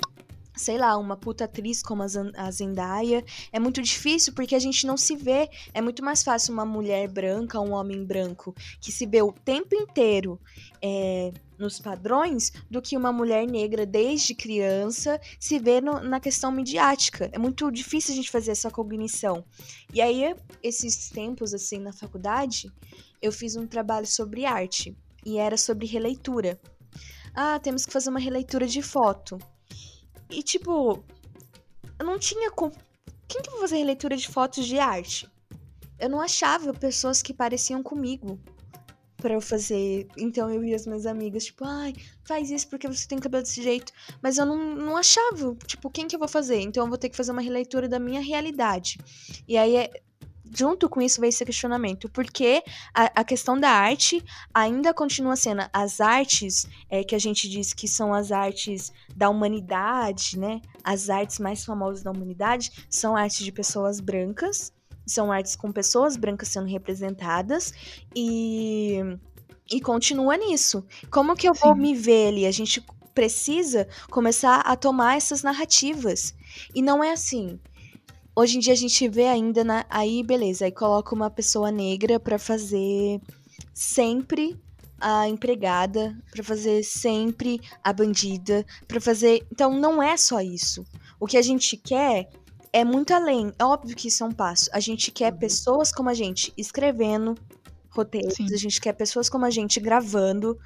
[0.59, 3.23] sei lá, uma puta atriz como a Zendaya.
[3.51, 5.49] É muito difícil porque a gente não se vê.
[5.73, 9.73] É muito mais fácil uma mulher branca, um homem branco, que se vê o tempo
[9.73, 10.37] inteiro
[10.81, 16.51] é, nos padrões, do que uma mulher negra desde criança se vê no, na questão
[16.51, 17.29] midiática.
[17.31, 19.45] É muito difícil a gente fazer essa cognição.
[19.93, 22.69] E aí, esses tempos, assim, na faculdade,
[23.21, 24.93] eu fiz um trabalho sobre arte.
[25.25, 26.59] E era sobre releitura.
[27.33, 29.37] Ah, temos que fazer uma releitura de foto.
[30.29, 31.03] E, tipo,
[31.97, 32.51] eu não tinha.
[32.51, 32.71] Com...
[33.27, 35.29] Quem que vai fazer releitura de fotos de arte?
[35.99, 38.39] Eu não achava pessoas que pareciam comigo
[39.17, 40.07] para eu fazer.
[40.17, 43.61] Então eu e as minhas amigas, tipo, ai, faz isso porque você tem cabelo desse
[43.61, 43.91] jeito.
[44.21, 46.59] Mas eu não, não achava, tipo, quem que eu vou fazer?
[46.61, 48.97] Então eu vou ter que fazer uma releitura da minha realidade.
[49.47, 49.91] E aí é,
[50.53, 55.63] junto com isso veio esse questionamento, porque a, a, questão da arte ainda continua sendo
[55.71, 60.61] as artes é, que a gente diz que são as artes da humanidade, né?
[60.83, 64.73] As artes mais famosas da humanidade são artes de pessoas brancas,
[65.05, 67.73] são artes com pessoas brancas sendo representadas
[68.15, 68.99] e
[69.71, 70.83] e continua nisso.
[71.11, 71.61] Como que eu Sim.
[71.61, 72.45] vou me ver ali?
[72.47, 72.83] A gente
[73.13, 76.33] precisa começar a tomar essas narrativas.
[76.73, 77.59] E não é assim.
[78.39, 82.17] Hoje em dia a gente vê ainda na, aí, beleza, aí coloca uma pessoa negra
[82.21, 83.19] para fazer
[83.73, 84.57] sempre
[84.97, 89.45] a empregada, para fazer sempre a bandida, para fazer.
[89.51, 90.85] Então não é só isso.
[91.19, 92.29] O que a gente quer
[92.71, 93.51] é muito além.
[93.59, 94.69] É óbvio que isso é um passo.
[94.71, 95.39] A gente quer uhum.
[95.39, 97.35] pessoas como a gente escrevendo
[97.89, 98.45] roteiros, Sim.
[98.53, 100.57] a gente quer pessoas como a gente gravando,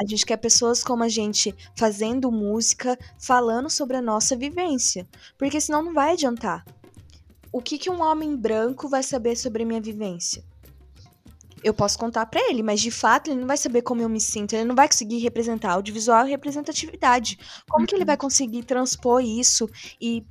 [0.00, 5.06] a gente quer pessoas como a gente fazendo música, falando sobre a nossa vivência.
[5.36, 6.64] Porque senão não vai adiantar
[7.58, 10.44] o que, que um homem branco vai saber sobre a minha vivência?
[11.62, 14.20] Eu posso contar para ele, mas de fato ele não vai saber como eu me
[14.20, 17.36] sinto, ele não vai conseguir representar audiovisual e representatividade.
[17.68, 17.86] Como uhum.
[17.86, 18.20] que ele vai uhum.
[18.20, 19.68] conseguir transpor isso
[20.00, 20.24] e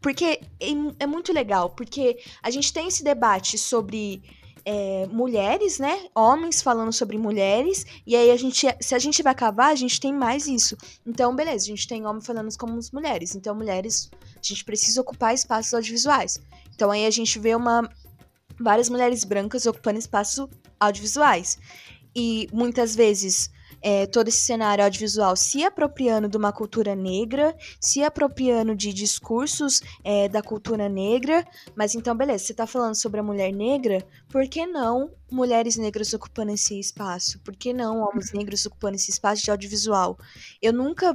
[0.00, 0.68] porque é,
[0.98, 4.22] é muito legal, porque a gente tem esse debate sobre
[4.64, 6.08] é, mulheres, né?
[6.14, 7.86] Homens falando sobre mulheres.
[8.06, 10.76] E aí a gente, se a gente vai cavar, a gente tem mais isso.
[11.06, 13.34] Então, beleza, a gente tem homens falando como as mulheres.
[13.34, 14.10] Então, mulheres,
[14.44, 16.38] a gente precisa ocupar espaços audiovisuais.
[16.74, 17.88] Então aí a gente vê uma
[18.60, 21.58] várias mulheres brancas ocupando espaços audiovisuais.
[22.14, 23.50] E muitas vezes
[23.84, 29.82] é, todo esse cenário audiovisual se apropriando de uma cultura negra, se apropriando de discursos
[30.02, 31.46] é, da cultura negra.
[31.76, 36.14] Mas então, beleza, você está falando sobre a mulher negra, por que não mulheres negras
[36.14, 37.38] ocupando esse espaço?
[37.40, 40.16] Por que não homens negros ocupando esse espaço de audiovisual?
[40.62, 41.14] Eu nunca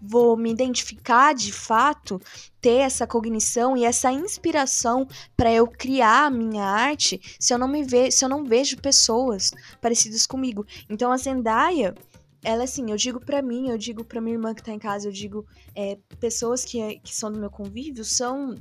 [0.00, 2.20] vou me identificar de fato,
[2.60, 5.06] ter essa cognição e essa inspiração
[5.36, 8.76] para eu criar a minha arte se eu não me ve se eu não vejo
[8.78, 10.66] pessoas parecidas comigo.
[10.88, 11.94] Então a Zendaya,
[12.42, 15.08] ela assim, eu digo para mim, eu digo para minha irmã que tá em casa,
[15.08, 18.54] eu digo é, pessoas que, que são do meu convívio são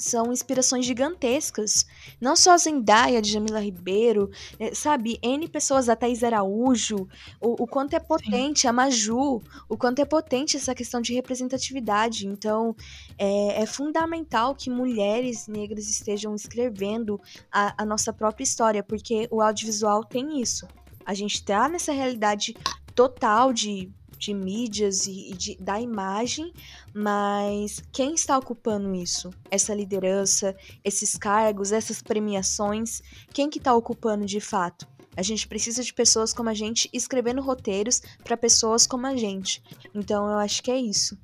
[0.00, 1.86] são inspirações gigantescas.
[2.20, 5.18] Não só a Zendaya, de Jamila Ribeiro, é, sabe?
[5.22, 7.08] N pessoas, a Thaís Araújo,
[7.40, 8.68] o, o quanto é potente, Sim.
[8.68, 12.26] a Maju, o quanto é potente essa questão de representatividade.
[12.26, 12.74] Então,
[13.18, 17.20] é, é fundamental que mulheres negras estejam escrevendo
[17.52, 20.66] a, a nossa própria história, porque o audiovisual tem isso.
[21.04, 22.54] A gente tá nessa realidade
[22.94, 26.52] total de de mídias e, de, da imagem,
[26.94, 29.30] mas quem está ocupando isso?
[29.50, 30.54] Essa liderança,
[30.84, 33.00] esses cargos, essas premiações,
[33.32, 34.86] quem que está ocupando de fato?
[35.16, 39.62] A gente precisa de pessoas como a gente escrevendo roteiros para pessoas como a gente.
[39.94, 41.18] Então eu acho que é isso.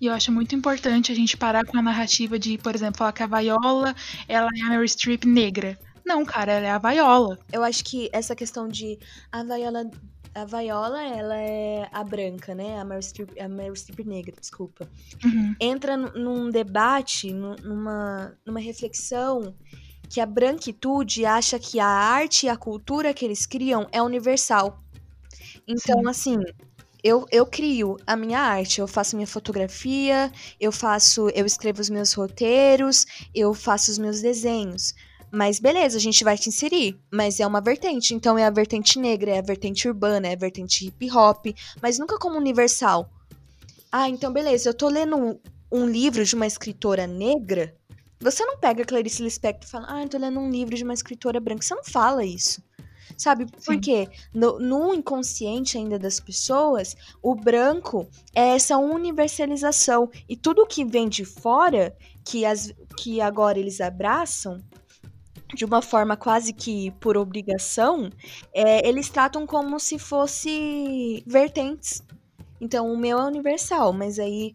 [0.00, 3.12] E eu acho muito importante a gente parar com a narrativa de, por exemplo, falar
[3.12, 3.94] que a Viola
[4.26, 5.78] ela é a Mary Streep negra.
[6.04, 7.38] Não, cara, ela é a Viola.
[7.52, 8.96] Eu acho que essa questão de
[9.32, 9.90] a Viola
[10.36, 12.78] a Viola, ela é a branca, né?
[12.78, 14.88] A Meryl Streep, a Meryl Streep negra, desculpa.
[15.24, 15.54] Uhum.
[15.58, 19.54] Entra num debate, numa, numa reflexão
[20.10, 24.78] que a branquitude acha que a arte e a cultura que eles criam é universal.
[25.66, 26.08] Então, Sim.
[26.08, 26.36] assim,
[27.02, 31.88] eu, eu crio a minha arte, eu faço minha fotografia, eu faço, eu escrevo os
[31.88, 34.94] meus roteiros, eu faço os meus desenhos.
[35.36, 36.98] Mas beleza, a gente vai te inserir.
[37.12, 38.14] Mas é uma vertente.
[38.14, 41.48] Então é a vertente negra, é a vertente urbana, é a vertente hip hop.
[41.82, 43.10] Mas nunca como universal.
[43.92, 45.38] Ah, então beleza, eu tô lendo um,
[45.70, 47.76] um livro de uma escritora negra.
[48.18, 50.94] Você não pega Clarice Lispector e fala, ah, eu tô lendo um livro de uma
[50.94, 51.60] escritora branca.
[51.60, 52.62] Você não fala isso.
[53.18, 53.46] Sabe?
[53.66, 60.10] Porque no, no inconsciente ainda das pessoas, o branco é essa universalização.
[60.26, 61.94] E tudo que vem de fora,
[62.24, 64.64] que, as, que agora eles abraçam,
[65.54, 68.10] de uma forma quase que por obrigação,
[68.52, 72.02] é, eles tratam como se fosse vertentes.
[72.60, 74.54] Então, o meu é universal, mas aí,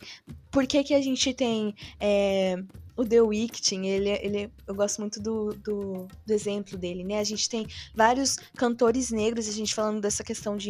[0.49, 2.57] por que que a gente tem é,
[2.95, 7.19] o The Weeknd, ele, ele, eu gosto muito do, do, do, exemplo dele, né?
[7.19, 10.69] A gente tem vários cantores negros, a gente falando dessa questão de,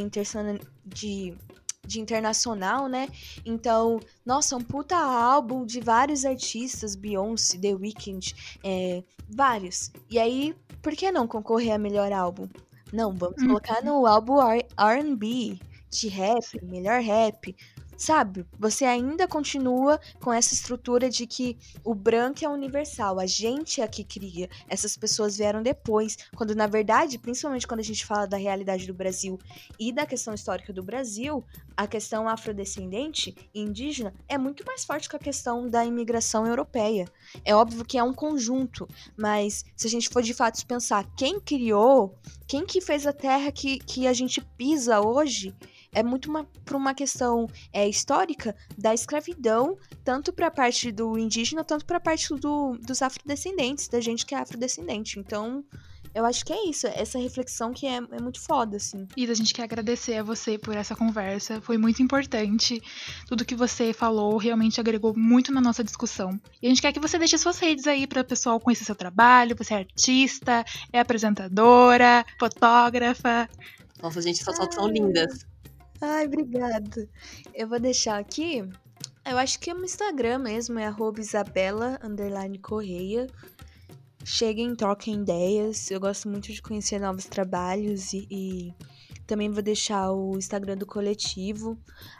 [0.85, 1.33] de,
[1.85, 3.09] de internacional, né?
[3.45, 9.91] Então, nossa, um puta álbum de vários artistas, Beyoncé, The Weeknd, é, vários.
[10.09, 12.47] E aí, por que não concorrer a melhor álbum?
[12.91, 13.49] Não, vamos uhum.
[13.49, 17.55] colocar no álbum R&B, de rap, melhor rap,
[18.01, 18.47] Sabe?
[18.57, 23.87] Você ainda continua com essa estrutura de que o branco é universal, a gente é
[23.87, 28.37] que cria, essas pessoas vieram depois, quando na verdade, principalmente quando a gente fala da
[28.37, 29.37] realidade do Brasil
[29.79, 31.43] e da questão histórica do Brasil,
[31.77, 37.05] a questão afrodescendente e indígena é muito mais forte que a questão da imigração europeia.
[37.45, 41.39] É óbvio que é um conjunto, mas se a gente for de fato pensar quem
[41.39, 45.55] criou, quem que fez a terra que, que a gente pisa hoje,
[45.91, 51.17] é muito uma, por uma questão é, histórica da escravidão, tanto para a parte do
[51.17, 55.19] indígena, tanto para a parte do, dos afrodescendentes, da gente que é afrodescendente.
[55.19, 55.63] Então,
[56.13, 59.07] eu acho que é isso, essa reflexão que é, é, muito foda, assim.
[59.15, 62.81] Isa, a gente quer agradecer a você por essa conversa, foi muito importante.
[63.27, 66.37] Tudo que você falou realmente agregou muito na nossa discussão.
[66.61, 68.95] E a gente quer que você deixe suas redes aí para o pessoal conhecer seu
[68.95, 69.55] trabalho.
[69.57, 73.49] Você é artista, é apresentadora, fotógrafa.
[74.01, 75.45] Nossa, gente, essas fotos são lindas.
[76.01, 77.07] Ai, obrigada.
[77.53, 78.67] Eu vou deixar aqui.
[79.23, 80.87] Eu acho que é no Instagram mesmo, é
[81.19, 81.99] Isabela
[82.59, 83.27] Correia.
[84.25, 85.91] Cheguem, troquem ideias.
[85.91, 88.73] Eu gosto muito de conhecer novos trabalhos e, e
[89.27, 91.77] também vou deixar o Instagram do coletivo,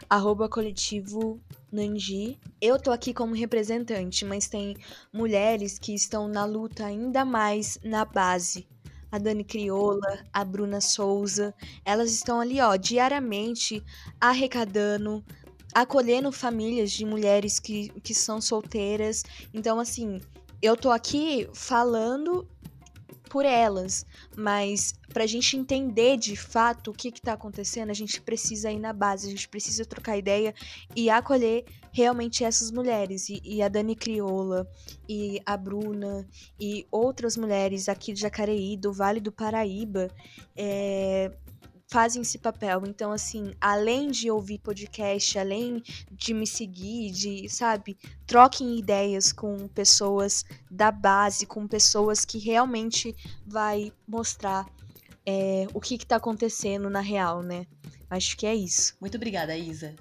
[0.08, 1.40] arroba coletivo
[1.72, 2.38] Nanji.
[2.60, 4.76] Eu tô aqui como representante, mas tem
[5.12, 8.68] mulheres que estão na luta ainda mais na base
[9.12, 13.84] a Dani Crioula, a Bruna Souza, elas estão ali, ó, diariamente
[14.18, 15.22] arrecadando,
[15.74, 19.22] acolhendo famílias de mulheres que, que são solteiras.
[19.52, 20.18] Então, assim,
[20.62, 22.48] eu tô aqui falando
[23.32, 24.04] por elas,
[24.36, 28.78] mas para a gente entender de fato o que está acontecendo, a gente precisa ir
[28.78, 30.54] na base, a gente precisa trocar ideia
[30.94, 33.30] e acolher realmente essas mulheres.
[33.30, 34.68] E, e a Dani Crioula,
[35.08, 36.28] e a Bruna,
[36.60, 40.10] e outras mulheres aqui de Jacareí, do Vale do Paraíba,
[40.54, 41.32] é,
[41.92, 42.84] fazem esse papel.
[42.86, 49.68] Então, assim, além de ouvir podcast, além de me seguir, de, sabe, troquem ideias com
[49.68, 53.14] pessoas da base, com pessoas que realmente
[53.46, 54.66] vai mostrar
[55.26, 57.66] é, o que, está acontecendo na real, né?
[58.08, 58.96] Acho que é isso.
[58.98, 59.94] Muito obrigada, Isa.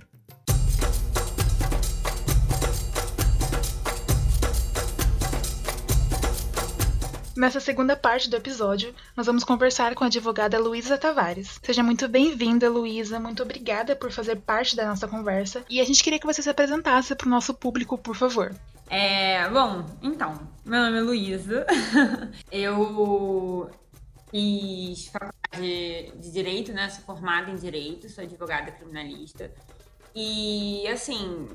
[7.42, 11.60] Nessa segunda parte do episódio, nós vamos conversar com a advogada Luísa Tavares.
[11.64, 13.20] Seja muito bem-vinda, Luísa.
[13.20, 15.66] Muito obrigada por fazer parte da nossa conversa.
[15.68, 18.54] E a gente queria que você se apresentasse para o nosso público, por favor.
[18.88, 21.66] É, bom, então, meu nome é Luísa.
[22.52, 23.72] eu
[24.30, 26.90] fiz faculdade de Direito, né?
[26.90, 29.52] Sou formada em Direito, sou advogada criminalista.
[30.16, 31.50] E, assim,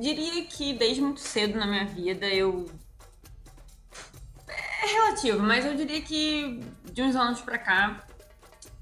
[0.00, 2.66] diria que desde muito cedo na minha vida eu
[4.82, 6.60] é relativo, mas eu diria que
[6.92, 8.06] de uns anos pra cá,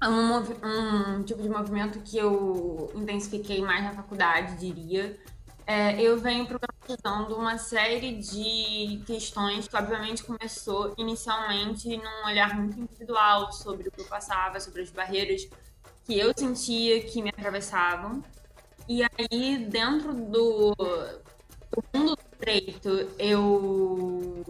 [0.03, 5.17] um, um tipo de movimento que eu intensifiquei mais na faculdade, diria,
[5.65, 12.79] é, eu venho problematizando uma série de questões que, obviamente, começou inicialmente num olhar muito
[12.79, 15.47] individual sobre o que eu passava, sobre as barreiras
[16.05, 18.23] que eu sentia que me atravessavam.
[18.87, 24.45] E aí, dentro do, do mundo do direito, eu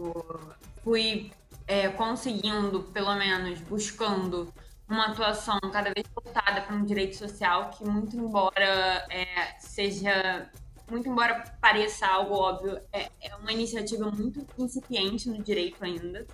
[0.84, 1.32] fui
[1.68, 4.52] é, conseguindo, pelo menos buscando
[4.88, 10.50] uma atuação cada vez voltada para um direito social que, muito embora é, seja,
[10.90, 16.26] muito embora pareça algo óbvio, é, é uma iniciativa muito incipiente no direito ainda.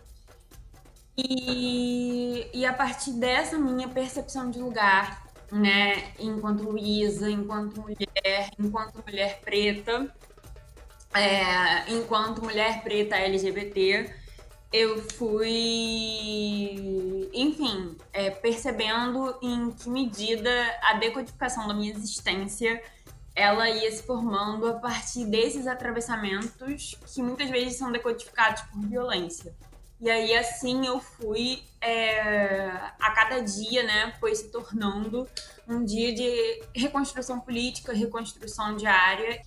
[1.17, 9.03] E, e a partir dessa minha percepção de lugar, né, enquanto Luísa, enquanto mulher, enquanto
[9.05, 10.13] mulher preta,
[11.13, 14.24] é, enquanto mulher preta LGBT,
[14.75, 15.47] eu fui,
[17.33, 20.51] enfim, é, percebendo em que medida
[20.83, 22.83] a decodificação da minha existência
[23.37, 29.55] ela ia se formando a partir desses atravessamentos que muitas vezes são decodificados por violência.
[30.01, 32.67] E aí, assim, eu fui é,
[32.99, 35.29] a cada dia, né, foi se tornando
[35.69, 39.41] um dia de reconstrução política, reconstrução diária.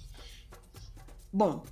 [1.33, 1.65] Bom,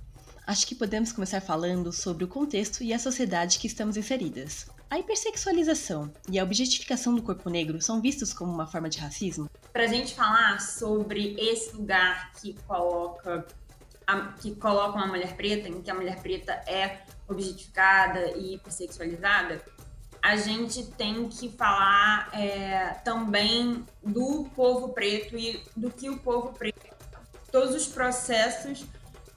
[0.46, 4.66] acho que podemos começar falando sobre o contexto e a sociedade que estamos inseridas.
[4.88, 9.50] A hipersexualização e a objetificação do corpo negro são vistos como uma forma de racismo?
[9.72, 13.44] Para a gente falar sobre esse lugar que coloca
[14.06, 19.60] a, que coloca uma mulher preta, em que a mulher preta é objetificada e hipersexualizada,
[20.22, 26.52] a gente tem que falar é, também do povo preto e do que o povo
[26.52, 26.94] preto,
[27.50, 28.86] todos os processos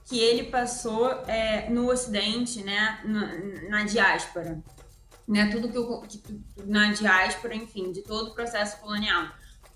[0.10, 4.62] que ele passou é, no Ocidente, né, na, na diáspora
[5.30, 5.48] né?
[5.52, 5.70] Tudo
[6.08, 9.30] que, que na diáspora, enfim, de todo o processo colonial.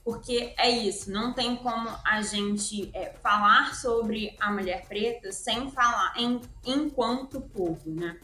[0.04, 5.72] Porque é isso, não tem como a gente é, falar sobre a mulher preta sem
[5.72, 8.20] falar em, enquanto povo, né?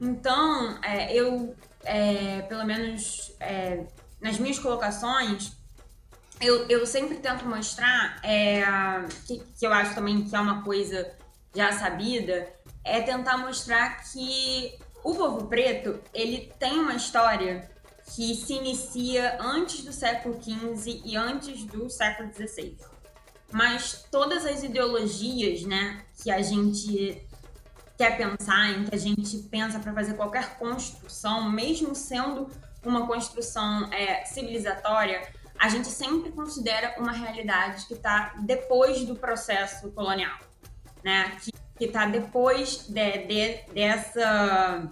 [0.00, 3.86] Então, é, eu, é, pelo menos é,
[4.20, 5.56] nas minhas colocações,
[6.44, 8.62] eu, eu sempre tento mostrar, é,
[9.26, 11.10] que, que eu acho também que é uma coisa
[11.54, 12.48] já sabida,
[12.84, 17.70] é tentar mostrar que o povo preto, ele tem uma história
[18.14, 22.76] que se inicia antes do século XV e antes do século XVI.
[23.50, 27.26] Mas todas as ideologias, né, que a gente
[27.96, 32.50] quer pensar, em que a gente pensa para fazer qualquer construção, mesmo sendo
[32.84, 35.22] uma construção é, civilizatória,
[35.58, 40.38] a gente sempre considera uma realidade que está depois do processo colonial,
[41.02, 41.36] né?
[41.76, 44.90] Que está depois de, de, dessa,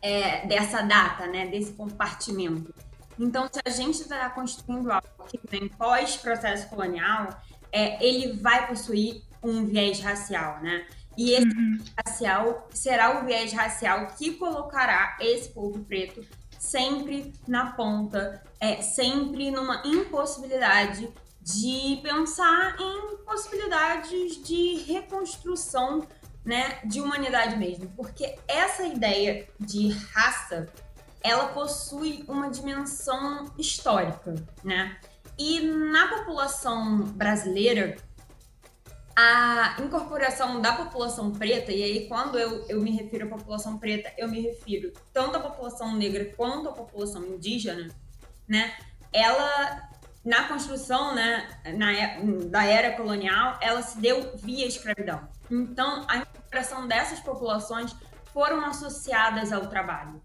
[0.00, 2.72] é, dessa data, né, desse compartimento.
[3.18, 7.40] Então, se a gente está construindo algo que vem pós-processo colonial,
[7.72, 10.86] é, ele vai possuir um viés racial, né?
[11.16, 11.78] E esse uhum.
[12.04, 16.22] racial será o viés racial que colocará esse povo preto
[16.58, 21.08] sempre na ponta, é, sempre numa impossibilidade
[21.40, 26.06] de pensar em possibilidades de reconstrução
[26.44, 30.68] né, de humanidade mesmo, porque essa ideia de raça,
[31.22, 34.96] ela possui uma dimensão histórica, né?
[35.36, 37.96] E na população brasileira,
[39.18, 44.12] a incorporação da população preta, e aí quando eu, eu me refiro à população preta,
[44.18, 47.88] eu me refiro tanto à população negra quanto à população indígena,
[48.46, 48.76] né?
[49.10, 49.88] Ela
[50.22, 51.92] na construção né, na,
[52.48, 55.26] da era colonial, ela se deu via escravidão.
[55.48, 57.94] Então, a incorporação dessas populações
[58.34, 60.20] foram associadas ao trabalho.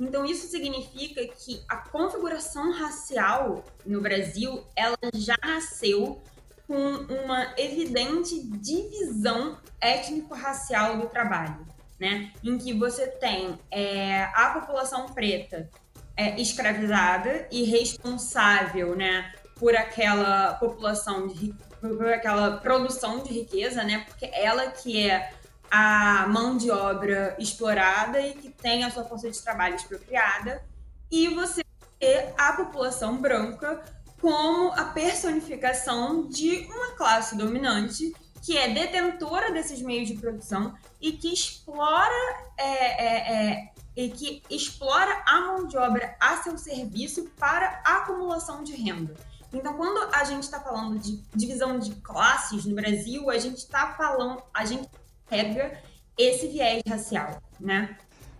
[0.00, 6.22] Então, isso significa que a configuração racial no Brasil, ela já nasceu
[6.66, 11.66] com uma evidente divisão étnico-racial do trabalho,
[11.98, 12.32] né?
[12.42, 15.70] Em que você tem é, a população preta
[16.16, 24.04] é, escravizada e responsável, né, por aquela população de por aquela produção de riqueza, né?
[24.08, 25.30] Porque ela que é
[25.70, 30.62] a mão de obra explorada e que tem a sua força de trabalho expropriada,
[31.10, 31.62] e você
[31.98, 33.82] ter a população branca
[34.20, 41.12] como a personificação de uma classe dominante que é detentora desses meios de produção e
[41.12, 42.14] que explora
[42.56, 48.62] é, é, é, e que explora a mão de obra a seu serviço para acumulação
[48.62, 49.14] de renda.
[49.52, 53.94] Então, quando a gente está falando de divisão de classes no Brasil, a gente está
[53.94, 54.88] falando, a gente
[55.28, 55.80] pega
[56.16, 57.96] esse viés racial, né?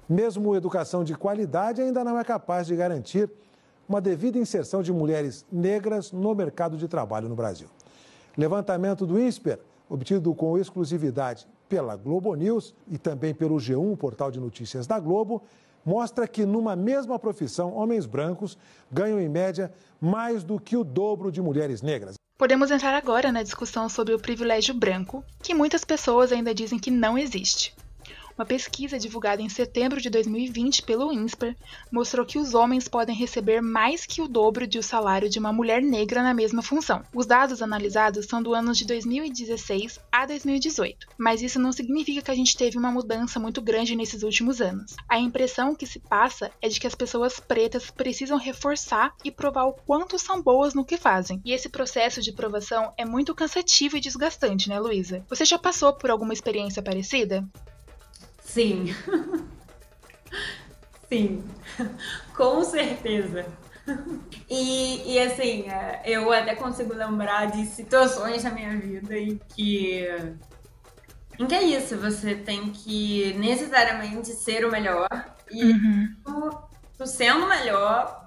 [0.08, 3.28] Mesmo educação de qualidade ainda não é capaz de garantir
[3.88, 7.68] uma devida inserção de mulheres negras no mercado de trabalho no Brasil.
[8.36, 9.58] Levantamento do INSPER,
[9.88, 14.98] obtido com exclusividade pela Globo News e também pelo G1, o portal de notícias da
[15.00, 15.42] Globo,
[15.84, 18.58] mostra que numa mesma profissão, homens brancos
[18.90, 22.16] ganham em média mais do que o dobro de mulheres negras.
[22.36, 26.90] Podemos entrar agora na discussão sobre o privilégio branco, que muitas pessoas ainda dizem que
[26.90, 27.74] não existe.
[28.38, 31.56] Uma pesquisa divulgada em setembro de 2020 pelo INSPER
[31.90, 35.80] mostrou que os homens podem receber mais que o dobro do salário de uma mulher
[35.80, 37.02] negra na mesma função.
[37.14, 42.30] Os dados analisados são do ano de 2016 a 2018, mas isso não significa que
[42.30, 44.94] a gente teve uma mudança muito grande nesses últimos anos.
[45.08, 49.64] A impressão que se passa é de que as pessoas pretas precisam reforçar e provar
[49.64, 51.40] o quanto são boas no que fazem.
[51.42, 55.24] E esse processo de provação é muito cansativo e desgastante, né, Luísa?
[55.30, 57.42] Você já passou por alguma experiência parecida?
[58.56, 58.86] Sim.
[61.10, 61.44] Sim.
[62.34, 63.44] Com certeza.
[64.48, 70.06] e, e assim, é, eu até consigo lembrar de situações na minha vida em que.
[71.38, 75.06] Em que é isso, você tem que necessariamente ser o melhor.
[75.50, 76.16] E Uhum.
[76.24, 76.58] tu,
[76.96, 78.26] tu sendo melhor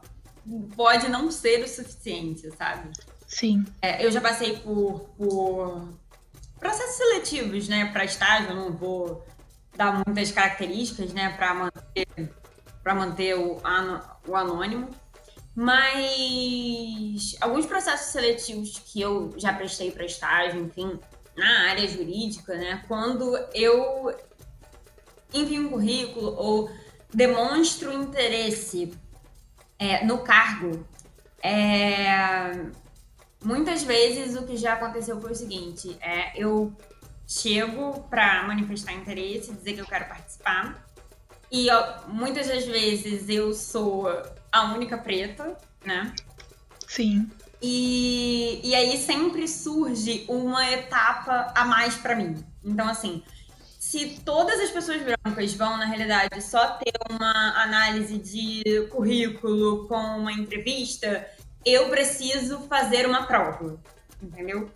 [0.75, 2.91] pode não ser o suficiente, sabe?
[3.27, 3.65] Sim.
[3.81, 5.89] É, eu já passei por, por
[6.59, 9.25] processos seletivos, né, para estágio, eu não vou
[9.79, 12.05] dar muitas características, né, para manter,
[12.83, 13.61] para manter o,
[14.27, 14.89] o anônimo,
[15.55, 20.99] mas alguns processos seletivos que eu já prestei para estágio, enfim,
[21.33, 24.13] na área jurídica, né, quando eu
[25.33, 26.69] envio um currículo ou
[27.13, 28.93] demonstro interesse
[29.77, 30.85] é, no cargo,
[31.41, 32.65] é,
[33.41, 36.73] muitas vezes o que já aconteceu foi o seguinte: é, eu
[37.29, 40.83] chego para manifestar interesse, dizer que eu quero participar,
[41.51, 44.07] e ó, muitas das vezes eu sou
[44.51, 46.13] a única preta, né?
[46.87, 47.29] Sim.
[47.61, 52.43] E, e aí sempre surge uma etapa a mais para mim.
[52.63, 53.23] Então, assim,
[53.79, 59.95] se todas as pessoas brancas vão, na realidade, só ter uma análise de currículo com
[59.95, 61.27] uma entrevista,
[61.65, 63.79] eu preciso fazer uma prova,
[64.21, 64.71] entendeu?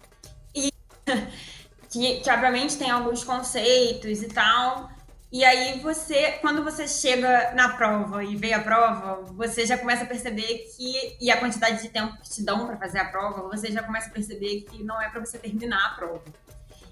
[0.56, 0.72] E
[1.94, 4.90] que, que obviamente tem alguns conceitos e tal.
[5.32, 10.04] E aí você, quando você chega na prova e vê a prova, você já começa
[10.04, 13.42] a perceber que e a quantidade de tempo que te dão para fazer a prova,
[13.44, 16.24] você já começa a perceber que não é para você terminar a prova.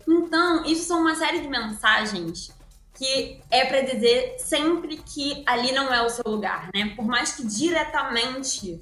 [0.07, 2.51] Então, isso são uma série de mensagens
[2.93, 6.93] que é para dizer sempre que ali não é o seu lugar, né?
[6.95, 8.81] Por mais que diretamente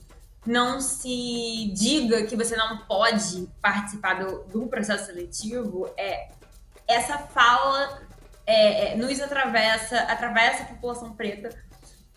[0.50, 6.30] não se diga que você não pode participar do, do processo seletivo, é
[6.88, 8.02] essa fala
[8.48, 11.56] é, é, nos atravessa, atravessa a população preta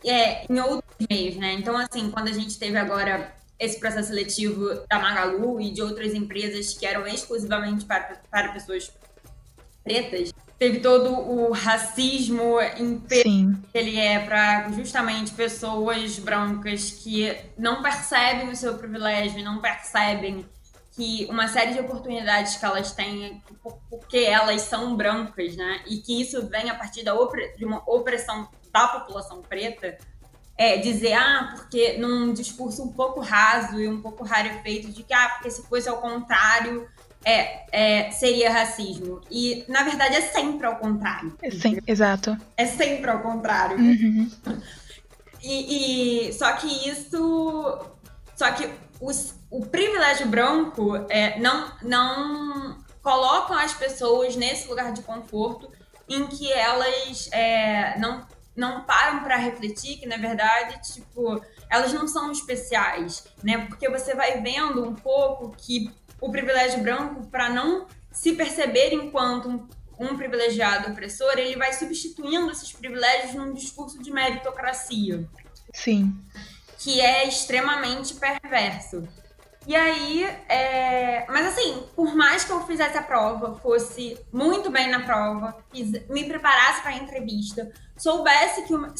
[0.02, 1.52] é, em outros meios, né?
[1.52, 6.14] Então, assim, quando a gente teve agora esse processo seletivo da Magalu e de outras
[6.14, 8.90] empresas que eram exclusivamente para, para pessoas
[9.84, 13.62] pretas, teve todo o racismo imperial Sim.
[13.72, 20.46] que ele é para justamente pessoas brancas que não percebem o seu privilégio, não percebem
[20.92, 25.82] que uma série de oportunidades que elas têm por- porque elas são brancas, né?
[25.84, 27.12] E que isso vem a partir da
[27.56, 29.98] de uma opressão da população preta,
[30.56, 35.12] é dizer, ah, porque num discurso um pouco raso e um pouco rarefeito de que,
[35.12, 36.86] ah, porque se fosse ao contrário,
[37.24, 37.66] é,
[38.06, 39.20] é, seria racismo.
[39.30, 41.36] E, na verdade, é sempre ao contrário.
[41.60, 42.36] Sim, exato.
[42.56, 43.78] É sempre ao contrário.
[43.78, 44.30] Uhum.
[45.42, 47.78] E, e- só que isso.
[48.36, 48.68] Só que
[49.00, 55.70] os- o privilégio branco é, não, não colocam as pessoas nesse lugar de conforto
[56.08, 62.06] em que elas é, não, não param para refletir que, na verdade, tipo, elas não
[62.06, 63.66] são especiais, né?
[63.66, 65.90] Porque você vai vendo um pouco que
[66.22, 69.68] o privilégio branco, para não se perceber enquanto um,
[69.98, 75.28] um privilegiado opressor, ele vai substituindo esses privilégios num discurso de meritocracia
[75.74, 76.16] Sim.
[76.78, 79.06] que é extremamente perverso.
[79.66, 81.26] E aí, é...
[81.28, 85.56] mas assim, por mais que eu fizesse a prova, fosse muito bem na prova,
[86.08, 88.94] me preparasse para a entrevista, soubesse que, o...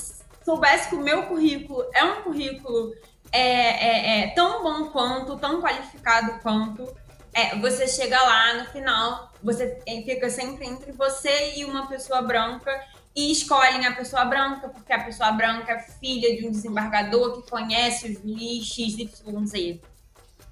[0.44, 2.92] soubesse que o meu currículo é um currículo
[3.32, 6.86] é, é, é tão bom quanto, tão qualificado quanto,
[7.35, 12.70] é, você chega lá no final, você fica sempre entre você e uma pessoa branca
[13.14, 17.51] e escolhem a pessoa branca, porque a pessoa branca é filha de um desembargador que
[17.51, 19.80] conhece os lixos XYZ.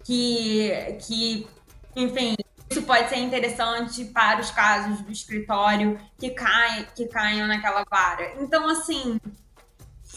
[0.05, 1.47] Que, que,
[1.95, 2.35] enfim,
[2.71, 8.35] isso pode ser interessante para os casos do escritório que, cai, que caiam naquela vara.
[8.41, 9.21] Então, assim,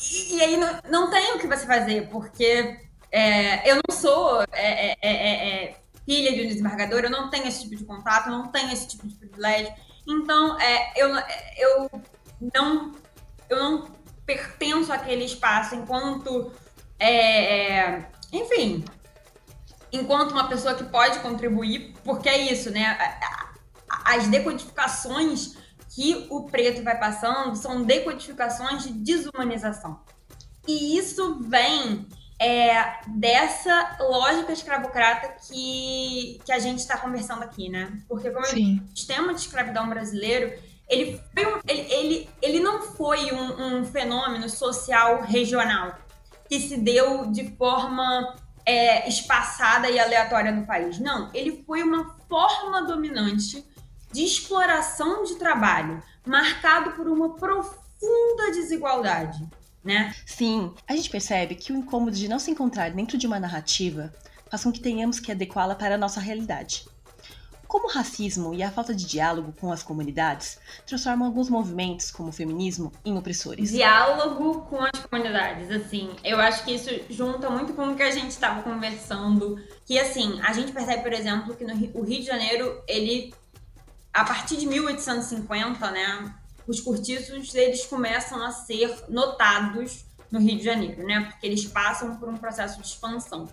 [0.02, 2.80] e, e aí não, não tem o que você fazer, porque
[3.12, 7.48] é, eu não sou é, é, é, é, filha de um desembargador, eu não tenho
[7.48, 9.74] esse tipo de contato, eu não tenho esse tipo de privilégio.
[10.08, 11.10] Então, é, eu,
[11.58, 12.02] eu
[12.54, 12.92] não
[13.50, 13.88] eu não
[14.26, 16.52] pertenço àquele espaço enquanto
[17.00, 18.84] é, é, enfim
[19.92, 22.98] enquanto uma pessoa que pode contribuir porque é isso né
[24.06, 25.56] as decodificações
[25.94, 30.02] que o preto vai passando são decodificações de desumanização
[30.68, 32.08] e isso vem
[32.44, 37.92] é, dessa lógica escravocrata que, que a gente está conversando aqui, né?
[38.08, 38.82] Porque como Sim.
[38.86, 40.52] o sistema de escravidão brasileiro,
[40.90, 45.98] ele, foi um- ele, ele, ele não foi um, um fenômeno social regional
[46.50, 48.36] que se deu de forma
[48.66, 51.00] é, espaçada e aleatória no país.
[51.00, 53.66] Não, ele foi uma forma dominante
[54.12, 59.48] de exploração de trabalho, marcado por uma profunda desigualdade.
[59.84, 60.16] Né?
[60.26, 64.14] Sim, a gente percebe que o incômodo de não se encontrar dentro de uma narrativa
[64.50, 66.86] faz com que tenhamos que adequá-la para a nossa realidade.
[67.68, 72.30] Como o racismo e a falta de diálogo com as comunidades transformam alguns movimentos, como
[72.30, 73.72] o feminismo, em opressores?
[73.72, 78.12] Diálogo com as comunidades, assim, eu acho que isso junta muito com o que a
[78.12, 82.20] gente estava conversando, que assim, a gente percebe, por exemplo, que no Rio, o Rio
[82.20, 83.34] de Janeiro, ele,
[84.14, 86.32] a partir de 1850, né,
[86.68, 92.18] os cortiços, eles começam a ser notados no Rio de Janeiro, né, porque eles passam
[92.18, 93.48] por um processo de expansão.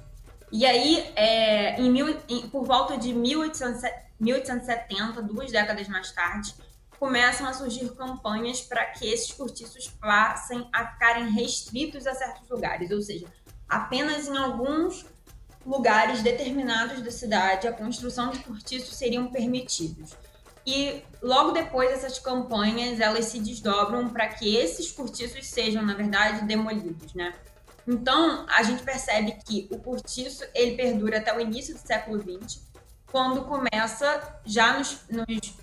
[0.53, 6.55] E aí, é, em mil, em, por volta de 1870, 1870, duas décadas mais tarde,
[6.99, 12.91] começam a surgir campanhas para que esses cortiços passem a ficarem restritos a certos lugares,
[12.91, 13.27] ou seja,
[13.69, 15.07] apenas em alguns
[15.65, 20.15] lugares determinados da cidade a construção de cortiços seriam permitidos.
[20.71, 26.45] E logo depois essas campanhas elas se desdobram para que esses cortiços sejam, na verdade,
[26.45, 27.35] demolidos, né?
[27.85, 32.63] Então, a gente percebe que o cortiço ele perdura até o início do século XX,
[33.11, 35.55] quando começa, já nos, nos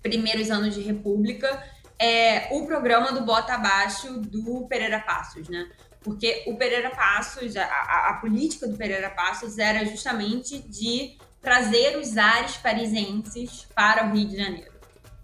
[0.00, 1.60] primeiros anos de República,
[1.98, 5.68] é, o programa do Bota Abaixo do Pereira Passos, né?
[6.00, 11.96] Porque o Pereira Passos, a, a, a política do Pereira Passos era justamente de trazer
[11.98, 14.72] os ares parisienses para o Rio de Janeiro.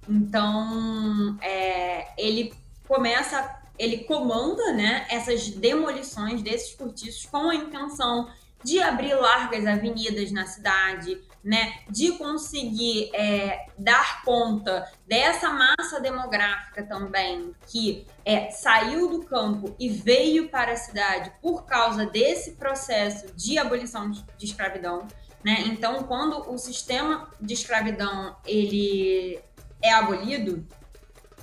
[0.09, 2.53] Então, é, ele
[2.87, 8.29] começa, ele comanda né, essas demolições desses cortiços com a intenção
[8.62, 16.83] de abrir largas avenidas na cidade, né, de conseguir é, dar conta dessa massa demográfica
[16.83, 23.27] também que é, saiu do campo e veio para a cidade por causa desse processo
[23.37, 25.07] de abolição de, de escravidão,
[25.45, 25.64] né?
[25.66, 29.38] Então, quando o sistema de escravidão ele
[29.82, 30.66] é abolido,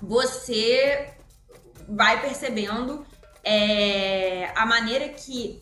[0.01, 1.13] você
[1.87, 3.05] vai percebendo
[3.43, 5.61] é, a maneira que,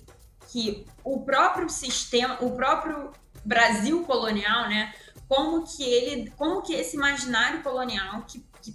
[0.49, 3.11] que o próprio sistema, o próprio
[3.43, 4.93] Brasil colonial, né?
[5.27, 8.73] Como que ele, como que esse imaginário colonial que, que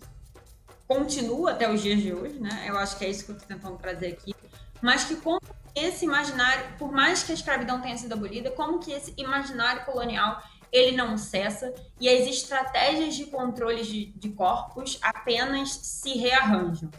[0.86, 2.66] continua até os dias de hoje, né?
[2.68, 4.34] Eu acho que é isso que eu estou tentando trazer aqui,
[4.82, 5.40] mas que como
[5.74, 10.42] esse imaginário, por mais que a escravidão tenha sido abolida, como que esse imaginário colonial
[10.70, 16.90] ele não cessa e as estratégias de controle de, de corpos apenas se rearranjam,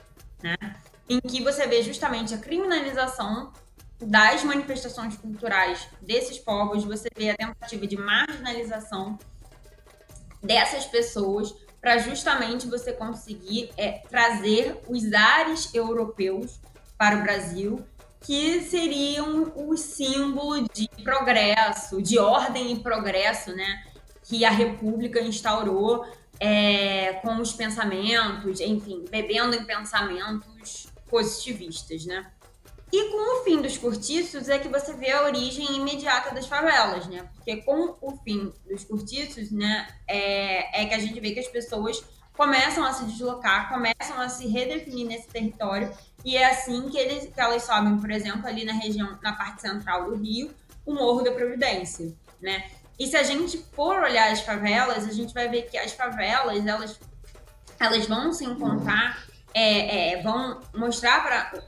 [0.41, 0.55] né?
[1.09, 3.51] Em que você vê justamente a criminalização
[4.01, 9.17] das manifestações culturais desses povos, você vê a tentativa de marginalização
[10.41, 16.59] dessas pessoas para justamente você conseguir é, trazer os ares europeus
[16.97, 17.85] para o Brasil,
[18.25, 23.83] que seriam o símbolo de progresso, de ordem e progresso, né?
[24.23, 26.05] Que a República instaurou
[26.39, 32.31] é, com os pensamentos, enfim, bebendo em pensamentos positivistas, né?
[32.91, 37.07] E com o fim dos cortiços é que você vê a origem imediata das favelas,
[37.07, 37.29] né?
[37.35, 41.47] Porque com o fim dos cortiços, né, é, é que a gente vê que as
[41.47, 42.03] pessoas
[42.35, 45.91] começam a se deslocar, começam a se redefinir nesse território,
[46.23, 49.61] e é assim que, eles, que elas sobem, por exemplo, ali na região, na parte
[49.61, 50.53] central do Rio,
[50.85, 52.69] o Morro da Providência, né?
[52.97, 56.65] E se a gente for olhar as favelas, a gente vai ver que as favelas,
[56.65, 56.99] elas,
[57.79, 61.63] elas vão se encontrar, é, é, vão mostrar para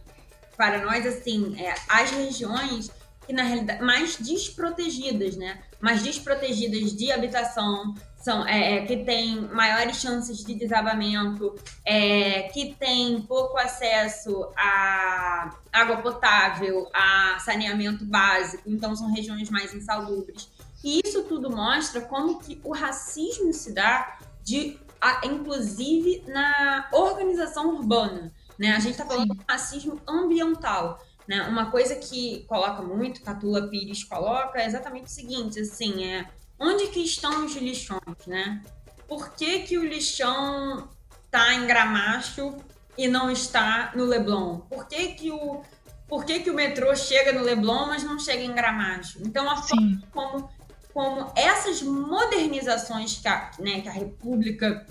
[0.57, 2.89] para nós, assim, é, as regiões
[3.25, 5.61] que na realidade mais desprotegidas, né?
[5.79, 11.55] Mais desprotegidas de habitação, são é, é que tem maiores chances de desabamento,
[11.85, 19.73] é, que tem pouco acesso a água potável, a saneamento básico, então são regiões mais
[19.73, 20.49] insalubres.
[20.83, 27.75] E isso tudo mostra como que o racismo se dá de, a, inclusive na organização
[27.75, 28.31] urbana.
[28.57, 28.71] Né?
[28.71, 29.37] A gente está falando Sim.
[29.37, 30.99] de racismo ambiental.
[31.27, 31.41] Né?
[31.43, 36.25] Uma coisa que coloca muito, Catula Pires coloca, é exatamente o seguinte, assim, é
[36.57, 38.63] onde que estão os lixões, né?
[39.07, 40.89] Por que, que o lixão
[41.25, 42.55] está em Gramacho
[42.97, 44.59] e não está no Leblon?
[44.59, 45.61] Por que, que o
[46.07, 49.19] por que, que o metrô chega no Leblon, mas não chega em Gramacho?
[49.21, 50.49] Então, a forma como,
[50.93, 54.85] como essas modernizações que a, né, que a República,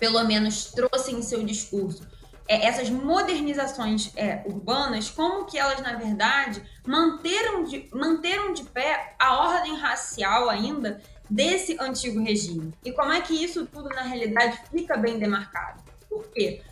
[0.00, 2.06] pelo menos, trouxe em seu discurso,
[2.48, 9.14] é, essas modernizações é, urbanas, como que elas, na verdade, manteram de, manteram de pé
[9.18, 12.72] a ordem racial ainda desse antigo regime.
[12.82, 15.82] E como é que isso tudo, na realidade, fica bem demarcado?
[16.08, 16.62] Por quê?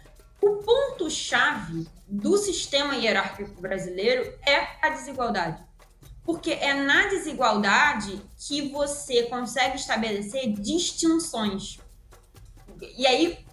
[0.40, 5.62] O ponto-chave do sistema hierárquico brasileiro é a desigualdade.
[6.24, 11.78] Porque é na desigualdade que você consegue estabelecer distinções.
[12.96, 13.45] E aí,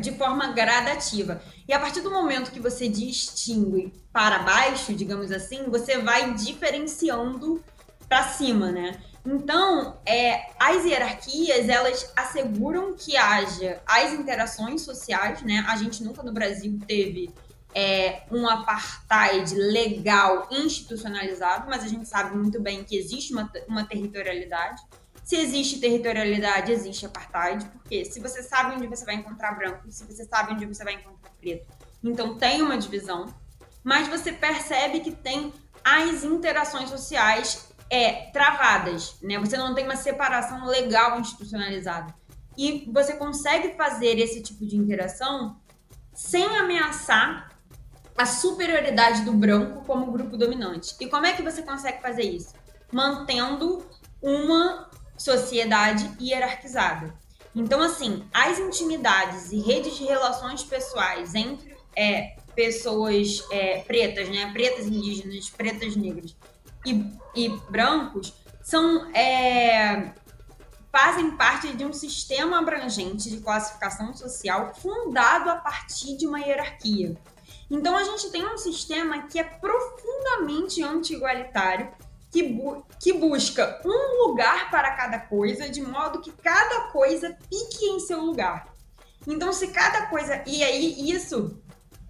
[0.00, 1.42] de forma gradativa.
[1.66, 7.62] E a partir do momento que você distingue para baixo, digamos assim, você vai diferenciando
[8.08, 9.00] para cima, né?
[9.24, 15.64] Então, é, as hierarquias, elas asseguram que haja as interações sociais, né?
[15.68, 17.30] A gente nunca no Brasil teve
[17.74, 23.84] é, um apartheid legal institucionalizado, mas a gente sabe muito bem que existe uma, uma
[23.84, 24.82] territorialidade.
[25.30, 30.04] Se existe territorialidade, existe apartheid, porque se você sabe onde você vai encontrar branco, se
[30.04, 31.72] você sabe onde você vai encontrar preto,
[32.02, 33.32] então tem uma divisão,
[33.84, 35.54] mas você percebe que tem
[35.84, 39.38] as interações sociais é, travadas, né?
[39.38, 42.12] Você não tem uma separação legal institucionalizada.
[42.58, 45.60] E você consegue fazer esse tipo de interação
[46.12, 47.56] sem ameaçar
[48.18, 50.96] a superioridade do branco como grupo dominante.
[50.98, 52.52] E como é que você consegue fazer isso?
[52.90, 53.86] Mantendo
[54.20, 54.89] uma
[55.20, 57.14] sociedade hierarquizada.
[57.54, 64.50] Então, assim, as intimidades e redes de relações pessoais entre é, pessoas é, pretas, né?
[64.52, 66.34] Pretas indígenas, pretas negras
[66.86, 67.04] e,
[67.34, 70.12] e brancos são é,
[70.90, 77.16] fazem parte de um sistema abrangente de classificação social fundado a partir de uma hierarquia.
[77.70, 81.90] Então a gente tem um sistema que é profundamente anti-igualitário,
[82.30, 87.86] que, bu que busca um lugar para cada coisa, de modo que cada coisa pique
[87.86, 88.68] em seu lugar.
[89.26, 90.42] Então, se cada coisa.
[90.46, 91.60] E aí, isso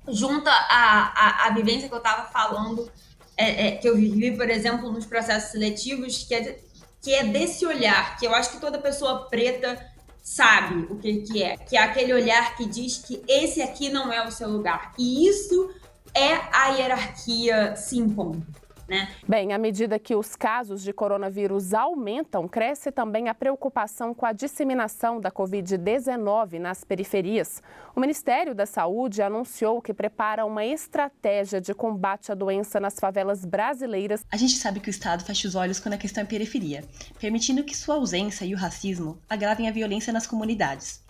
[0.08, 2.90] junta a, a, a vivência que eu estava falando
[3.36, 6.60] é, é, que eu vivi, por exemplo, nos processos seletivos, que é,
[7.00, 9.78] que é desse olhar, que eu acho que toda pessoa preta
[10.22, 14.12] sabe o que, que é, que é aquele olhar que diz que esse aqui não
[14.12, 14.92] é o seu lugar.
[14.98, 15.70] E isso
[16.14, 18.46] é a hierarquia se impondo.
[18.90, 19.08] Né?
[19.28, 24.32] Bem, à medida que os casos de coronavírus aumentam, cresce também a preocupação com a
[24.32, 27.62] disseminação da Covid-19 nas periferias.
[27.94, 33.44] O Ministério da Saúde anunciou que prepara uma estratégia de combate à doença nas favelas
[33.44, 34.24] brasileiras.
[34.28, 36.82] A gente sabe que o Estado fecha os olhos quando a questão é periferia,
[37.20, 41.00] permitindo que sua ausência e o racismo agravem a violência nas comunidades.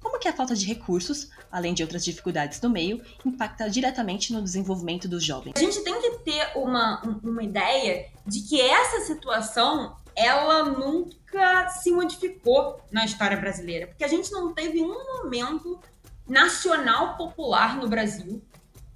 [0.00, 4.42] Como que a falta de recursos, além de outras dificuldades do meio, impacta diretamente no
[4.42, 5.54] desenvolvimento dos jovens?
[5.56, 11.90] A gente tem que ter uma, uma ideia de que essa situação ela nunca se
[11.92, 15.78] modificou na história brasileira, porque a gente não teve um momento
[16.26, 18.42] nacional popular no Brasil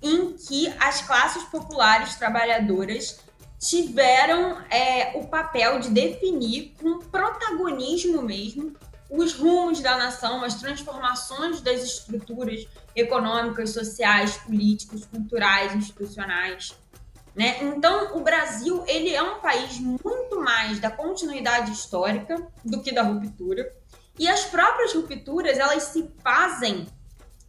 [0.03, 3.21] em que as classes populares trabalhadoras
[3.59, 8.75] tiveram é, o papel de definir com protagonismo mesmo
[9.13, 16.75] os rumos da nação, as transformações das estruturas econômicas, sociais, políticas, culturais, institucionais.
[17.37, 17.59] Né?
[17.63, 23.03] Então, o Brasil ele é um país muito mais da continuidade histórica do que da
[23.03, 23.71] ruptura.
[24.19, 26.87] E as próprias rupturas elas se fazem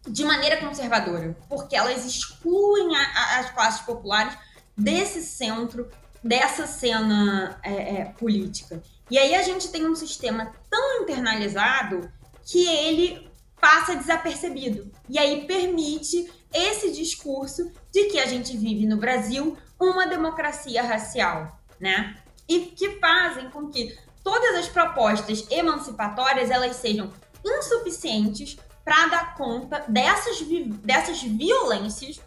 [0.06, 4.38] de maneira conservadora, porque elas excluem a, a, as classes populares
[4.78, 5.90] desse centro,
[6.22, 8.82] dessa cena é, é, política.
[9.14, 12.12] E aí a gente tem um sistema tão internalizado
[12.44, 13.30] que ele
[13.62, 14.92] passa desapercebido.
[15.08, 21.60] E aí permite esse discurso de que a gente vive no Brasil uma democracia racial,
[21.80, 22.18] né?
[22.50, 27.14] E que fazem com que todas as propostas emancipatórias elas sejam
[27.46, 30.42] insuficientes para dar conta dessas,
[30.82, 32.20] dessas violências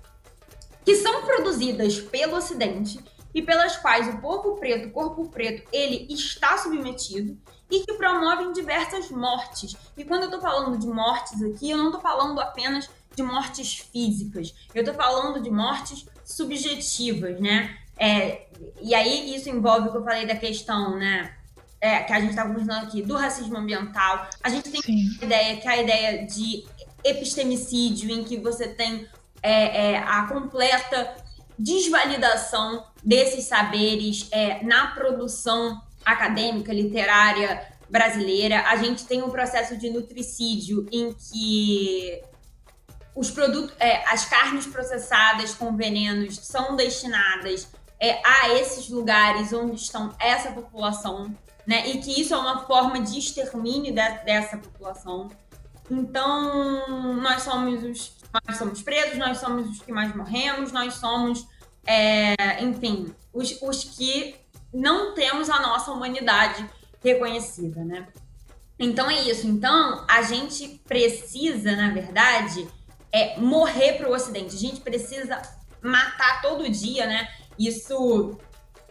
[0.84, 3.01] que são produzidas pelo Ocidente
[3.37, 7.37] e pelas quais o povo preto, o corpo preto, ele está submetido
[7.70, 9.76] e que promovem diversas mortes.
[9.95, 13.74] E quando eu estou falando de mortes aqui, eu não estou falando apenas de mortes
[13.93, 17.76] físicas, eu estou falando de mortes subjetivas, né?
[17.99, 18.47] É,
[18.80, 21.34] e aí isso envolve o que eu falei da questão, né?
[21.78, 24.30] É, que a gente está conversando aqui, do racismo ambiental.
[24.43, 25.18] A gente tem Sim.
[25.20, 26.64] a ideia que a ideia de
[27.05, 29.07] epistemicídio, em que você tem
[29.43, 31.26] é, é, a completa
[31.59, 38.62] desvalidação desses saberes é, na produção acadêmica, literária brasileira.
[38.68, 42.22] A gente tem um processo de nutricídio em que
[43.14, 49.76] os produtos, é, as carnes processadas com venenos são destinadas é, a esses lugares onde
[49.76, 51.34] estão essa população,
[51.66, 51.88] né?
[51.88, 55.30] E que isso é uma forma de extermínio de, dessa população.
[55.90, 58.09] Então, nós somos os
[58.47, 61.47] nós somos presos, nós somos os que mais morremos, nós somos,
[61.87, 64.34] é, enfim, os, os que
[64.72, 66.68] não temos a nossa humanidade
[67.03, 68.07] reconhecida, né?
[68.78, 69.47] Então é isso.
[69.47, 72.68] Então a gente precisa, na verdade,
[73.11, 74.55] é, morrer para o Ocidente.
[74.55, 75.41] A gente precisa
[75.82, 77.28] matar todo dia, né?
[77.59, 78.39] Isso,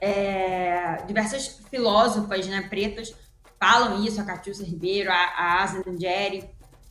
[0.01, 3.13] é, diversas filósofas né, pretas
[3.59, 6.49] falam isso, a Catiúcia Ribeiro, a, a Asa Nangeri,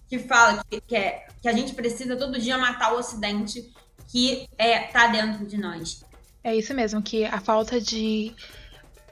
[0.08, 3.72] que fala que, que, é, que a gente precisa todo dia matar o Ocidente
[4.10, 6.04] que é, tá dentro de nós.
[6.42, 8.34] É isso mesmo, que a falta de.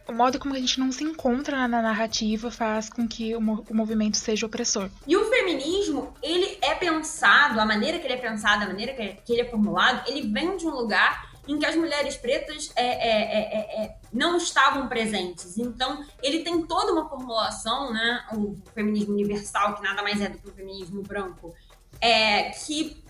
[0.06, 3.74] O modo como a gente não se encontra na narrativa faz com que o, o
[3.74, 4.90] movimento seja opressor.
[5.06, 9.32] E o feminismo, ele é pensado, a maneira que ele é pensado, a maneira que
[9.32, 13.40] ele é formulado, ele vem de um lugar em que as mulheres pretas é, é,
[13.40, 15.58] é, é, não estavam presentes.
[15.58, 18.24] Então, ele tem toda uma formulação, né?
[18.32, 21.54] O feminismo universal, que nada mais é do que o feminismo branco,
[22.00, 23.02] é que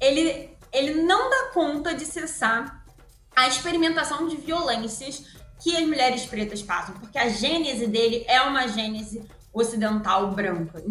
[0.00, 2.84] ele, ele não dá conta de cessar
[3.34, 5.24] a experimentação de violências
[5.60, 10.82] que as mulheres pretas passam, porque a gênese dele é uma gênese ocidental branca.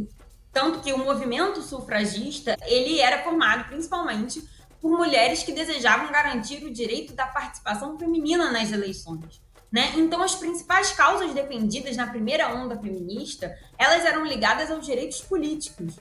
[0.54, 4.48] Tanto que o movimento sufragista, ele era formado principalmente
[4.82, 9.40] por mulheres que desejavam garantir o direito da participação feminina nas eleições.
[9.72, 9.94] Né?
[9.96, 15.94] Então, as principais causas defendidas na primeira onda feminista, elas eram ligadas aos direitos políticos.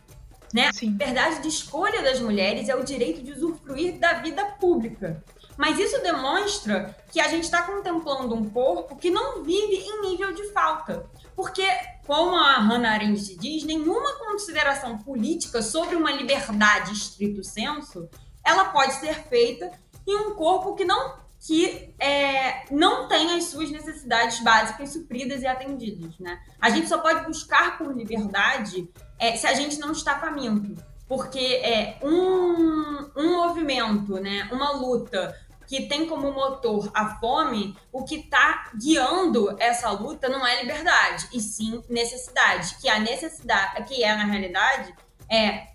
[0.53, 0.69] Né?
[0.69, 5.23] A liberdade de escolha das mulheres é o direito de usufruir da vida pública.
[5.57, 10.33] Mas isso demonstra que a gente está contemplando um corpo que não vive em nível
[10.33, 11.07] de falta.
[11.37, 11.67] Porque,
[12.07, 18.09] como a Hannah Arendt diz, nenhuma consideração política sobre uma liberdade estrito senso
[18.51, 19.71] ela pode ser feita
[20.07, 25.47] em um corpo que não que é, não tem as suas necessidades básicas supridas e
[25.47, 26.39] atendidas, né?
[26.61, 28.87] A gente só pode buscar por liberdade
[29.19, 35.35] é, se a gente não está faminto, porque é um, um movimento, né, uma luta
[35.67, 41.29] que tem como motor a fome, o que está guiando essa luta não é liberdade,
[41.33, 44.95] e sim necessidade, que a necessidade, que é na realidade
[45.31, 45.69] é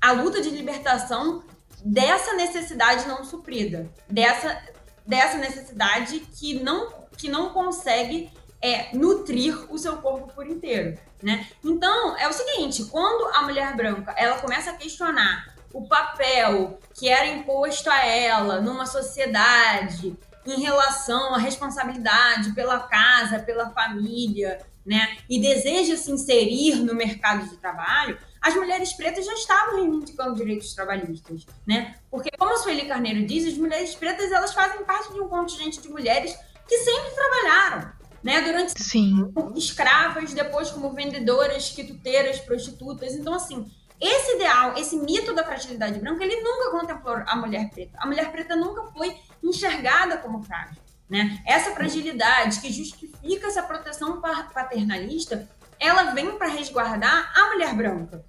[0.00, 1.42] a luta de libertação
[1.84, 4.60] dessa necessidade não suprida, dessa,
[5.06, 11.46] dessa necessidade que não, que não consegue é, nutrir o seu corpo por inteiro, né?
[11.64, 17.08] Então, é o seguinte, quando a mulher branca, ela começa a questionar o papel que
[17.08, 20.16] era imposto a ela numa sociedade
[20.46, 25.16] em relação à responsabilidade pela casa, pela família, né?
[25.28, 30.74] E deseja se inserir no mercado de trabalho, as mulheres pretas já estavam reivindicando direitos
[30.74, 31.96] trabalhistas, né?
[32.10, 35.80] Porque, como a Sueli Carneiro diz, as mulheres pretas elas fazem parte de um contingente
[35.80, 36.34] de mulheres
[36.66, 38.40] que sempre trabalharam, né?
[38.40, 39.32] Durante Sim.
[39.54, 43.12] escravas, depois como vendedoras, quituteiras, prostitutas.
[43.14, 43.70] Então, assim,
[44.00, 47.98] esse ideal, esse mito da fragilidade branca, ele nunca contemplou a mulher preta.
[48.00, 50.80] A mulher preta nunca foi enxergada como frágil.
[51.08, 51.42] Né?
[51.44, 55.48] Essa fragilidade que justifica essa proteção paternalista
[55.80, 58.24] ela vem para resguardar a mulher branca.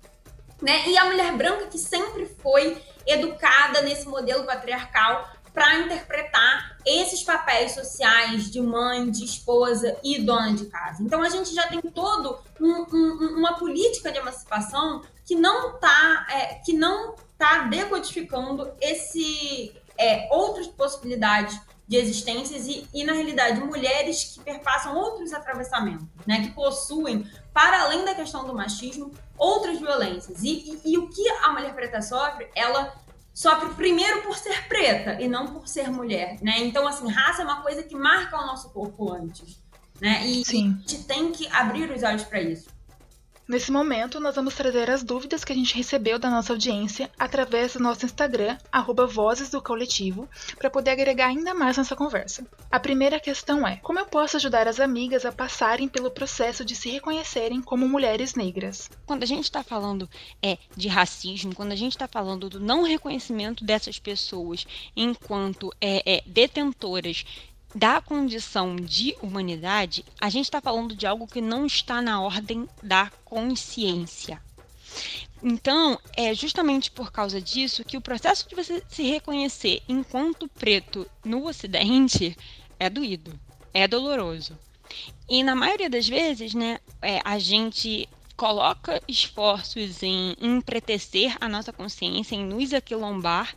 [0.62, 0.88] Né?
[0.88, 7.74] E a mulher branca que sempre foi educada nesse modelo patriarcal para interpretar esses papéis
[7.74, 11.04] sociais de mãe, de esposa e dona de casa.
[11.04, 16.28] Então a gente já tem todo um, um, uma política de emancipação que não está
[16.32, 21.60] é, que não tá decodificando esse é, outras possibilidades
[21.92, 27.82] de existências e, e, na realidade, mulheres que perpassam outros atravessamentos, né, que possuem, para
[27.82, 30.42] além da questão do machismo, outras violências.
[30.42, 32.96] E, e, e o que a mulher preta sofre, ela
[33.34, 36.60] sofre primeiro por ser preta e não por ser mulher, né?
[36.60, 39.62] Então, assim, raça é uma coisa que marca o nosso corpo antes,
[40.00, 40.26] né?
[40.26, 40.68] E, Sim.
[40.68, 42.70] e a gente tem que abrir os olhos para isso.
[43.52, 47.74] Nesse momento, nós vamos trazer as dúvidas que a gente recebeu da nossa audiência através
[47.74, 48.58] do nosso Instagram,
[49.10, 50.26] Vozes do Coletivo,
[50.58, 52.48] para poder agregar ainda mais nessa conversa.
[52.72, 56.74] A primeira questão é: como eu posso ajudar as amigas a passarem pelo processo de
[56.74, 58.90] se reconhecerem como mulheres negras?
[59.06, 60.10] Quando a gente está falando
[60.42, 66.20] é, de racismo, quando a gente está falando do não reconhecimento dessas pessoas enquanto é,
[66.20, 67.26] é, detentoras
[67.74, 72.68] da condição de humanidade, a gente está falando de algo que não está na ordem
[72.84, 74.42] da consciência.
[75.44, 81.10] Então, é justamente por causa disso que o processo de você se reconhecer enquanto preto
[81.24, 82.38] no Ocidente
[82.80, 83.40] é doído,
[83.74, 84.58] é doloroso.
[85.28, 91.72] E na maioria das vezes, né, é, a gente coloca esforços em empretecer a nossa
[91.72, 93.56] consciência, em nos aquilombar,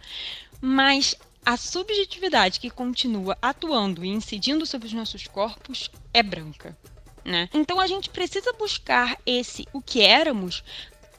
[0.61, 6.77] mas a subjetividade que continua atuando e incidindo sobre os nossos corpos é branca.
[7.25, 7.49] Né?
[7.53, 10.63] Então a gente precisa buscar esse o que éramos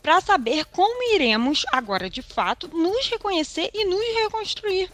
[0.01, 4.91] para saber como iremos agora de fato nos reconhecer e nos reconstruir.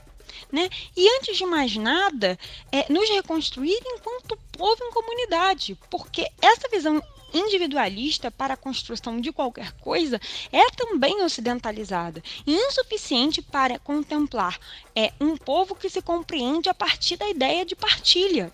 [0.52, 0.70] Né?
[0.96, 2.38] E antes de mais nada,
[2.72, 7.02] é, nos reconstruir enquanto povo em comunidade, porque essa visão
[7.34, 10.20] individualista para a construção de qualquer coisa
[10.52, 14.60] é também ocidentalizada e insuficiente para contemplar
[14.96, 18.52] é, um povo que se compreende a partir da ideia de partilha.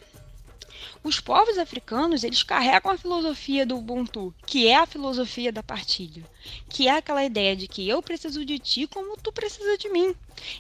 [1.04, 6.24] Os povos africanos, eles carregam a filosofia do Ubuntu, que é a filosofia da partilha,
[6.70, 10.16] que é aquela ideia de que eu preciso de ti como tu precisa de mim.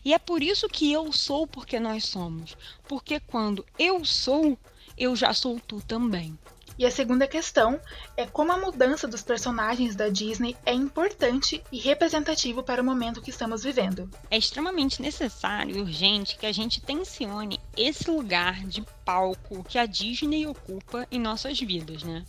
[0.05, 2.55] E é por isso que eu sou porque nós somos.
[2.88, 4.57] Porque quando eu sou,
[4.97, 6.38] eu já sou tu também.
[6.78, 7.80] E a segunda questão
[8.15, 13.21] é como a mudança dos personagens da Disney é importante e representativo para o momento
[13.21, 14.09] que estamos vivendo.
[14.30, 19.85] É extremamente necessário e urgente que a gente tensione esse lugar de palco que a
[19.85, 22.25] Disney ocupa em nossas vidas, né?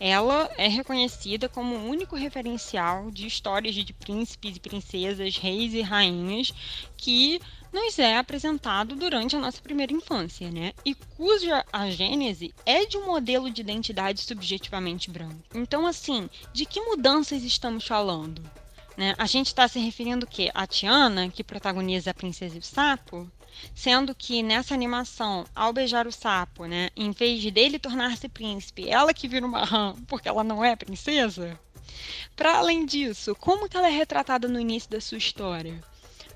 [0.00, 5.82] Ela é reconhecida como o único referencial de histórias de príncipes e princesas, reis e
[5.82, 6.50] rainhas
[6.96, 7.38] que
[7.70, 10.72] nos é apresentado durante a nossa primeira infância, né?
[10.86, 15.36] E cuja a gênese é de um modelo de identidade subjetivamente branco.
[15.54, 18.42] Então, assim, de que mudanças estamos falando?
[18.96, 19.14] Né?
[19.18, 20.50] A gente está se referindo o quê?
[20.54, 23.30] A Tiana, que protagoniza a Princesa e o Sapo?
[23.74, 29.14] Sendo que nessa animação, ao beijar o sapo, né, em vez dele tornar-se príncipe, ela
[29.14, 31.58] que vira uma rã porque ela não é princesa?
[32.34, 35.82] Para além disso, como que ela é retratada no início da sua história?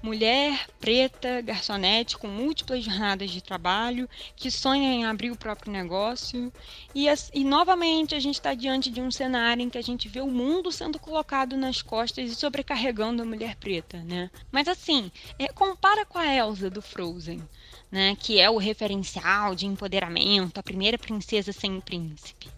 [0.07, 6.53] Mulher preta, garçonete com múltiplas jornadas de trabalho, que sonha em abrir o próprio negócio.
[6.95, 10.21] E, e novamente a gente está diante de um cenário em que a gente vê
[10.21, 14.31] o mundo sendo colocado nas costas e sobrecarregando a mulher preta, né?
[14.53, 17.43] Mas assim, é, compara com a Elsa do Frozen.
[17.89, 22.49] Né, que é o referencial de empoderamento, a primeira princesa sem príncipe.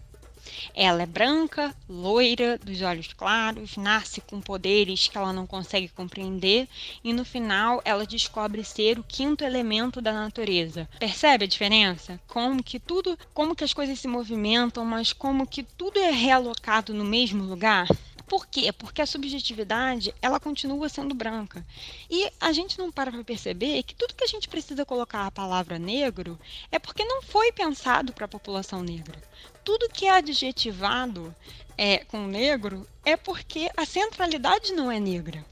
[0.73, 6.67] Ela é branca, loira, dos olhos claros, nasce com poderes que ela não consegue compreender
[7.03, 10.87] e no final ela descobre ser o quinto elemento da natureza.
[10.99, 12.19] Percebe a diferença?
[12.27, 16.93] Como que tudo, como que as coisas se movimentam, mas como que tudo é realocado
[16.93, 17.87] no mesmo lugar?
[18.29, 18.71] Por quê?
[18.71, 21.65] Porque a subjetividade, ela continua sendo branca.
[22.07, 25.31] E a gente não para para perceber que tudo que a gente precisa colocar a
[25.31, 26.39] palavra negro
[26.71, 29.19] é porque não foi pensado para a população negra.
[29.63, 31.35] Tudo que é adjetivado
[31.75, 35.43] é, com negro é porque a centralidade não é negra.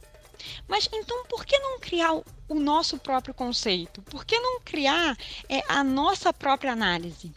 [0.67, 4.03] Mas então por que não criar o nosso próprio conceito?
[4.03, 5.17] Por que não criar
[5.49, 7.33] é, a nossa própria análise?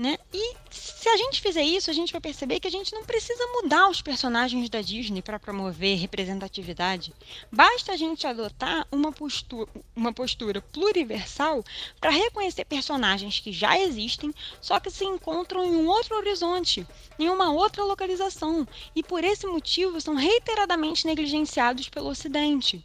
[0.00, 0.16] Né?
[0.32, 3.46] E se a gente fizer isso, a gente vai perceber que a gente não precisa
[3.48, 7.12] mudar os personagens da Disney para promover representatividade.
[7.52, 11.62] Basta a gente adotar uma postura, uma postura pluriversal
[12.00, 16.86] para reconhecer personagens que já existem, só que se encontram em um outro horizonte,
[17.18, 22.82] em uma outra localização, e por esse motivo são reiteradamente negligenciados pelo Ocidente.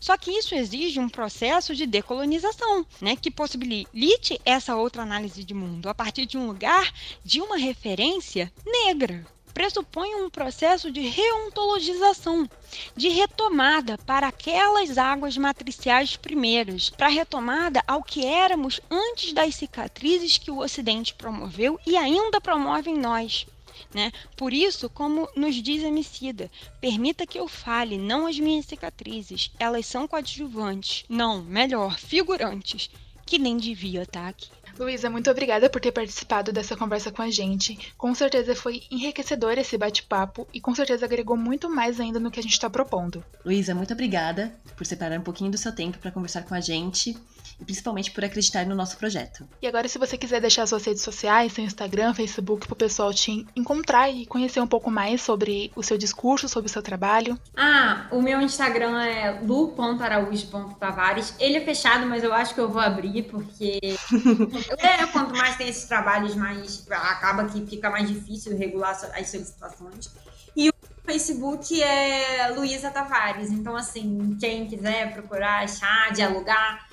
[0.00, 5.54] Só que isso exige um processo de decolonização, né, que possibilite essa outra análise de
[5.54, 6.92] mundo a partir de um lugar
[7.24, 9.26] de uma referência negra
[9.58, 12.48] pressupõe um processo de reontologização,
[12.94, 20.38] de retomada para aquelas águas matriciais primeiras, para retomada ao que éramos antes das cicatrizes
[20.38, 23.48] que o Ocidente promoveu e ainda promove em nós.
[23.94, 24.12] Né?
[24.36, 29.50] Por isso, como nos diz Emicida, permita que eu fale, não as minhas cicatrizes.
[29.58, 31.04] Elas são coadjuvantes.
[31.08, 32.90] Não, melhor, figurantes,
[33.24, 34.50] que nem devia estar aqui.
[34.78, 37.92] Luísa, muito obrigada por ter participado dessa conversa com a gente.
[37.98, 42.38] Com certeza foi enriquecedor esse bate-papo e com certeza agregou muito mais ainda no que
[42.38, 43.24] a gente está propondo.
[43.44, 47.16] Luísa, muito obrigada por separar um pouquinho do seu tempo para conversar com a gente
[47.60, 49.48] e principalmente por acreditar no nosso projeto.
[49.60, 53.12] E agora, se você quiser deixar suas redes sociais, seu Instagram, Facebook, para o pessoal
[53.12, 57.38] te encontrar e conhecer um pouco mais sobre o seu discurso, sobre o seu trabalho.
[57.56, 61.34] Ah, o meu Instagram é lu.araújo.tavares.
[61.38, 63.78] Ele é fechado, mas eu acho que eu vou abrir, porque
[64.78, 70.10] é, quanto mais tem esses trabalhos, mais acaba que fica mais difícil regular as solicitações.
[70.56, 73.50] E o Facebook é Luísa Tavares.
[73.50, 76.87] Então, assim, quem quiser procurar, achar, dialogar,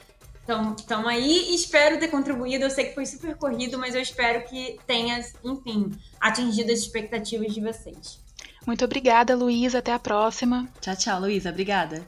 [0.45, 2.63] então, então aí espero ter contribuído.
[2.63, 5.91] Eu sei que foi super corrido, mas eu espero que tenha, enfim,
[6.21, 8.23] atingido as expectativas de vocês.
[8.65, 9.79] Muito obrigada, Luísa.
[9.79, 10.69] Até a próxima.
[10.79, 11.49] Tchau, tchau, Luísa.
[11.49, 12.07] Obrigada.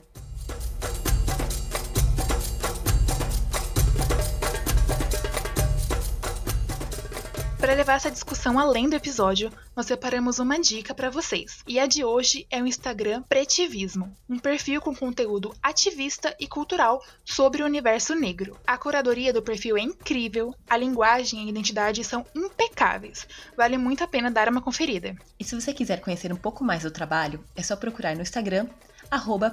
[7.68, 11.58] Para levar essa discussão além do episódio, nós separamos uma dica para vocês.
[11.68, 17.04] E a de hoje é o Instagram Pretivismo, um perfil com conteúdo ativista e cultural
[17.26, 18.56] sobre o universo negro.
[18.66, 23.26] A curadoria do perfil é incrível, a linguagem e a identidade são impecáveis.
[23.54, 25.14] Vale muito a pena dar uma conferida.
[25.38, 28.66] E se você quiser conhecer um pouco mais do trabalho, é só procurar no Instagram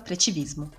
[0.06, 0.72] @pretivismo.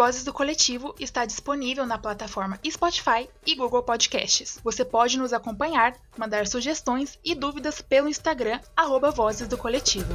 [0.00, 4.58] Vozes do Coletivo está disponível na plataforma Spotify e Google Podcasts.
[4.64, 10.08] Você pode nos acompanhar, mandar sugestões e dúvidas pelo Instagram, arroba Vozes do Coletivo.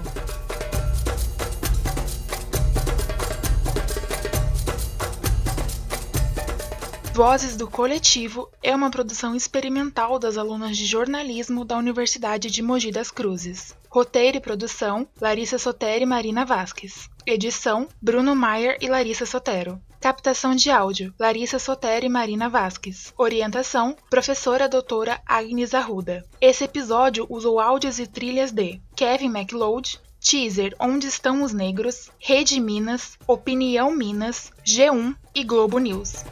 [7.15, 12.91] Vozes do Coletivo é uma produção experimental das alunas de jornalismo da Universidade de Mogi
[12.91, 13.73] das Cruzes.
[13.89, 17.09] Roteiro e produção: Larissa Sotero e Marina Vasques.
[17.25, 19.81] Edição: Bruno Maier e Larissa Sotero.
[20.01, 23.13] Captação de áudio: Larissa Sotero e Marina Vasques.
[23.17, 26.21] Orientação: Professora Doutora Agnes Arruda.
[26.41, 32.59] Esse episódio usou áudios e trilhas de Kevin MacLeod, Teaser Onde Estão os Negros, Rede
[32.59, 36.25] Minas, Opinião Minas, G1 e Globo News.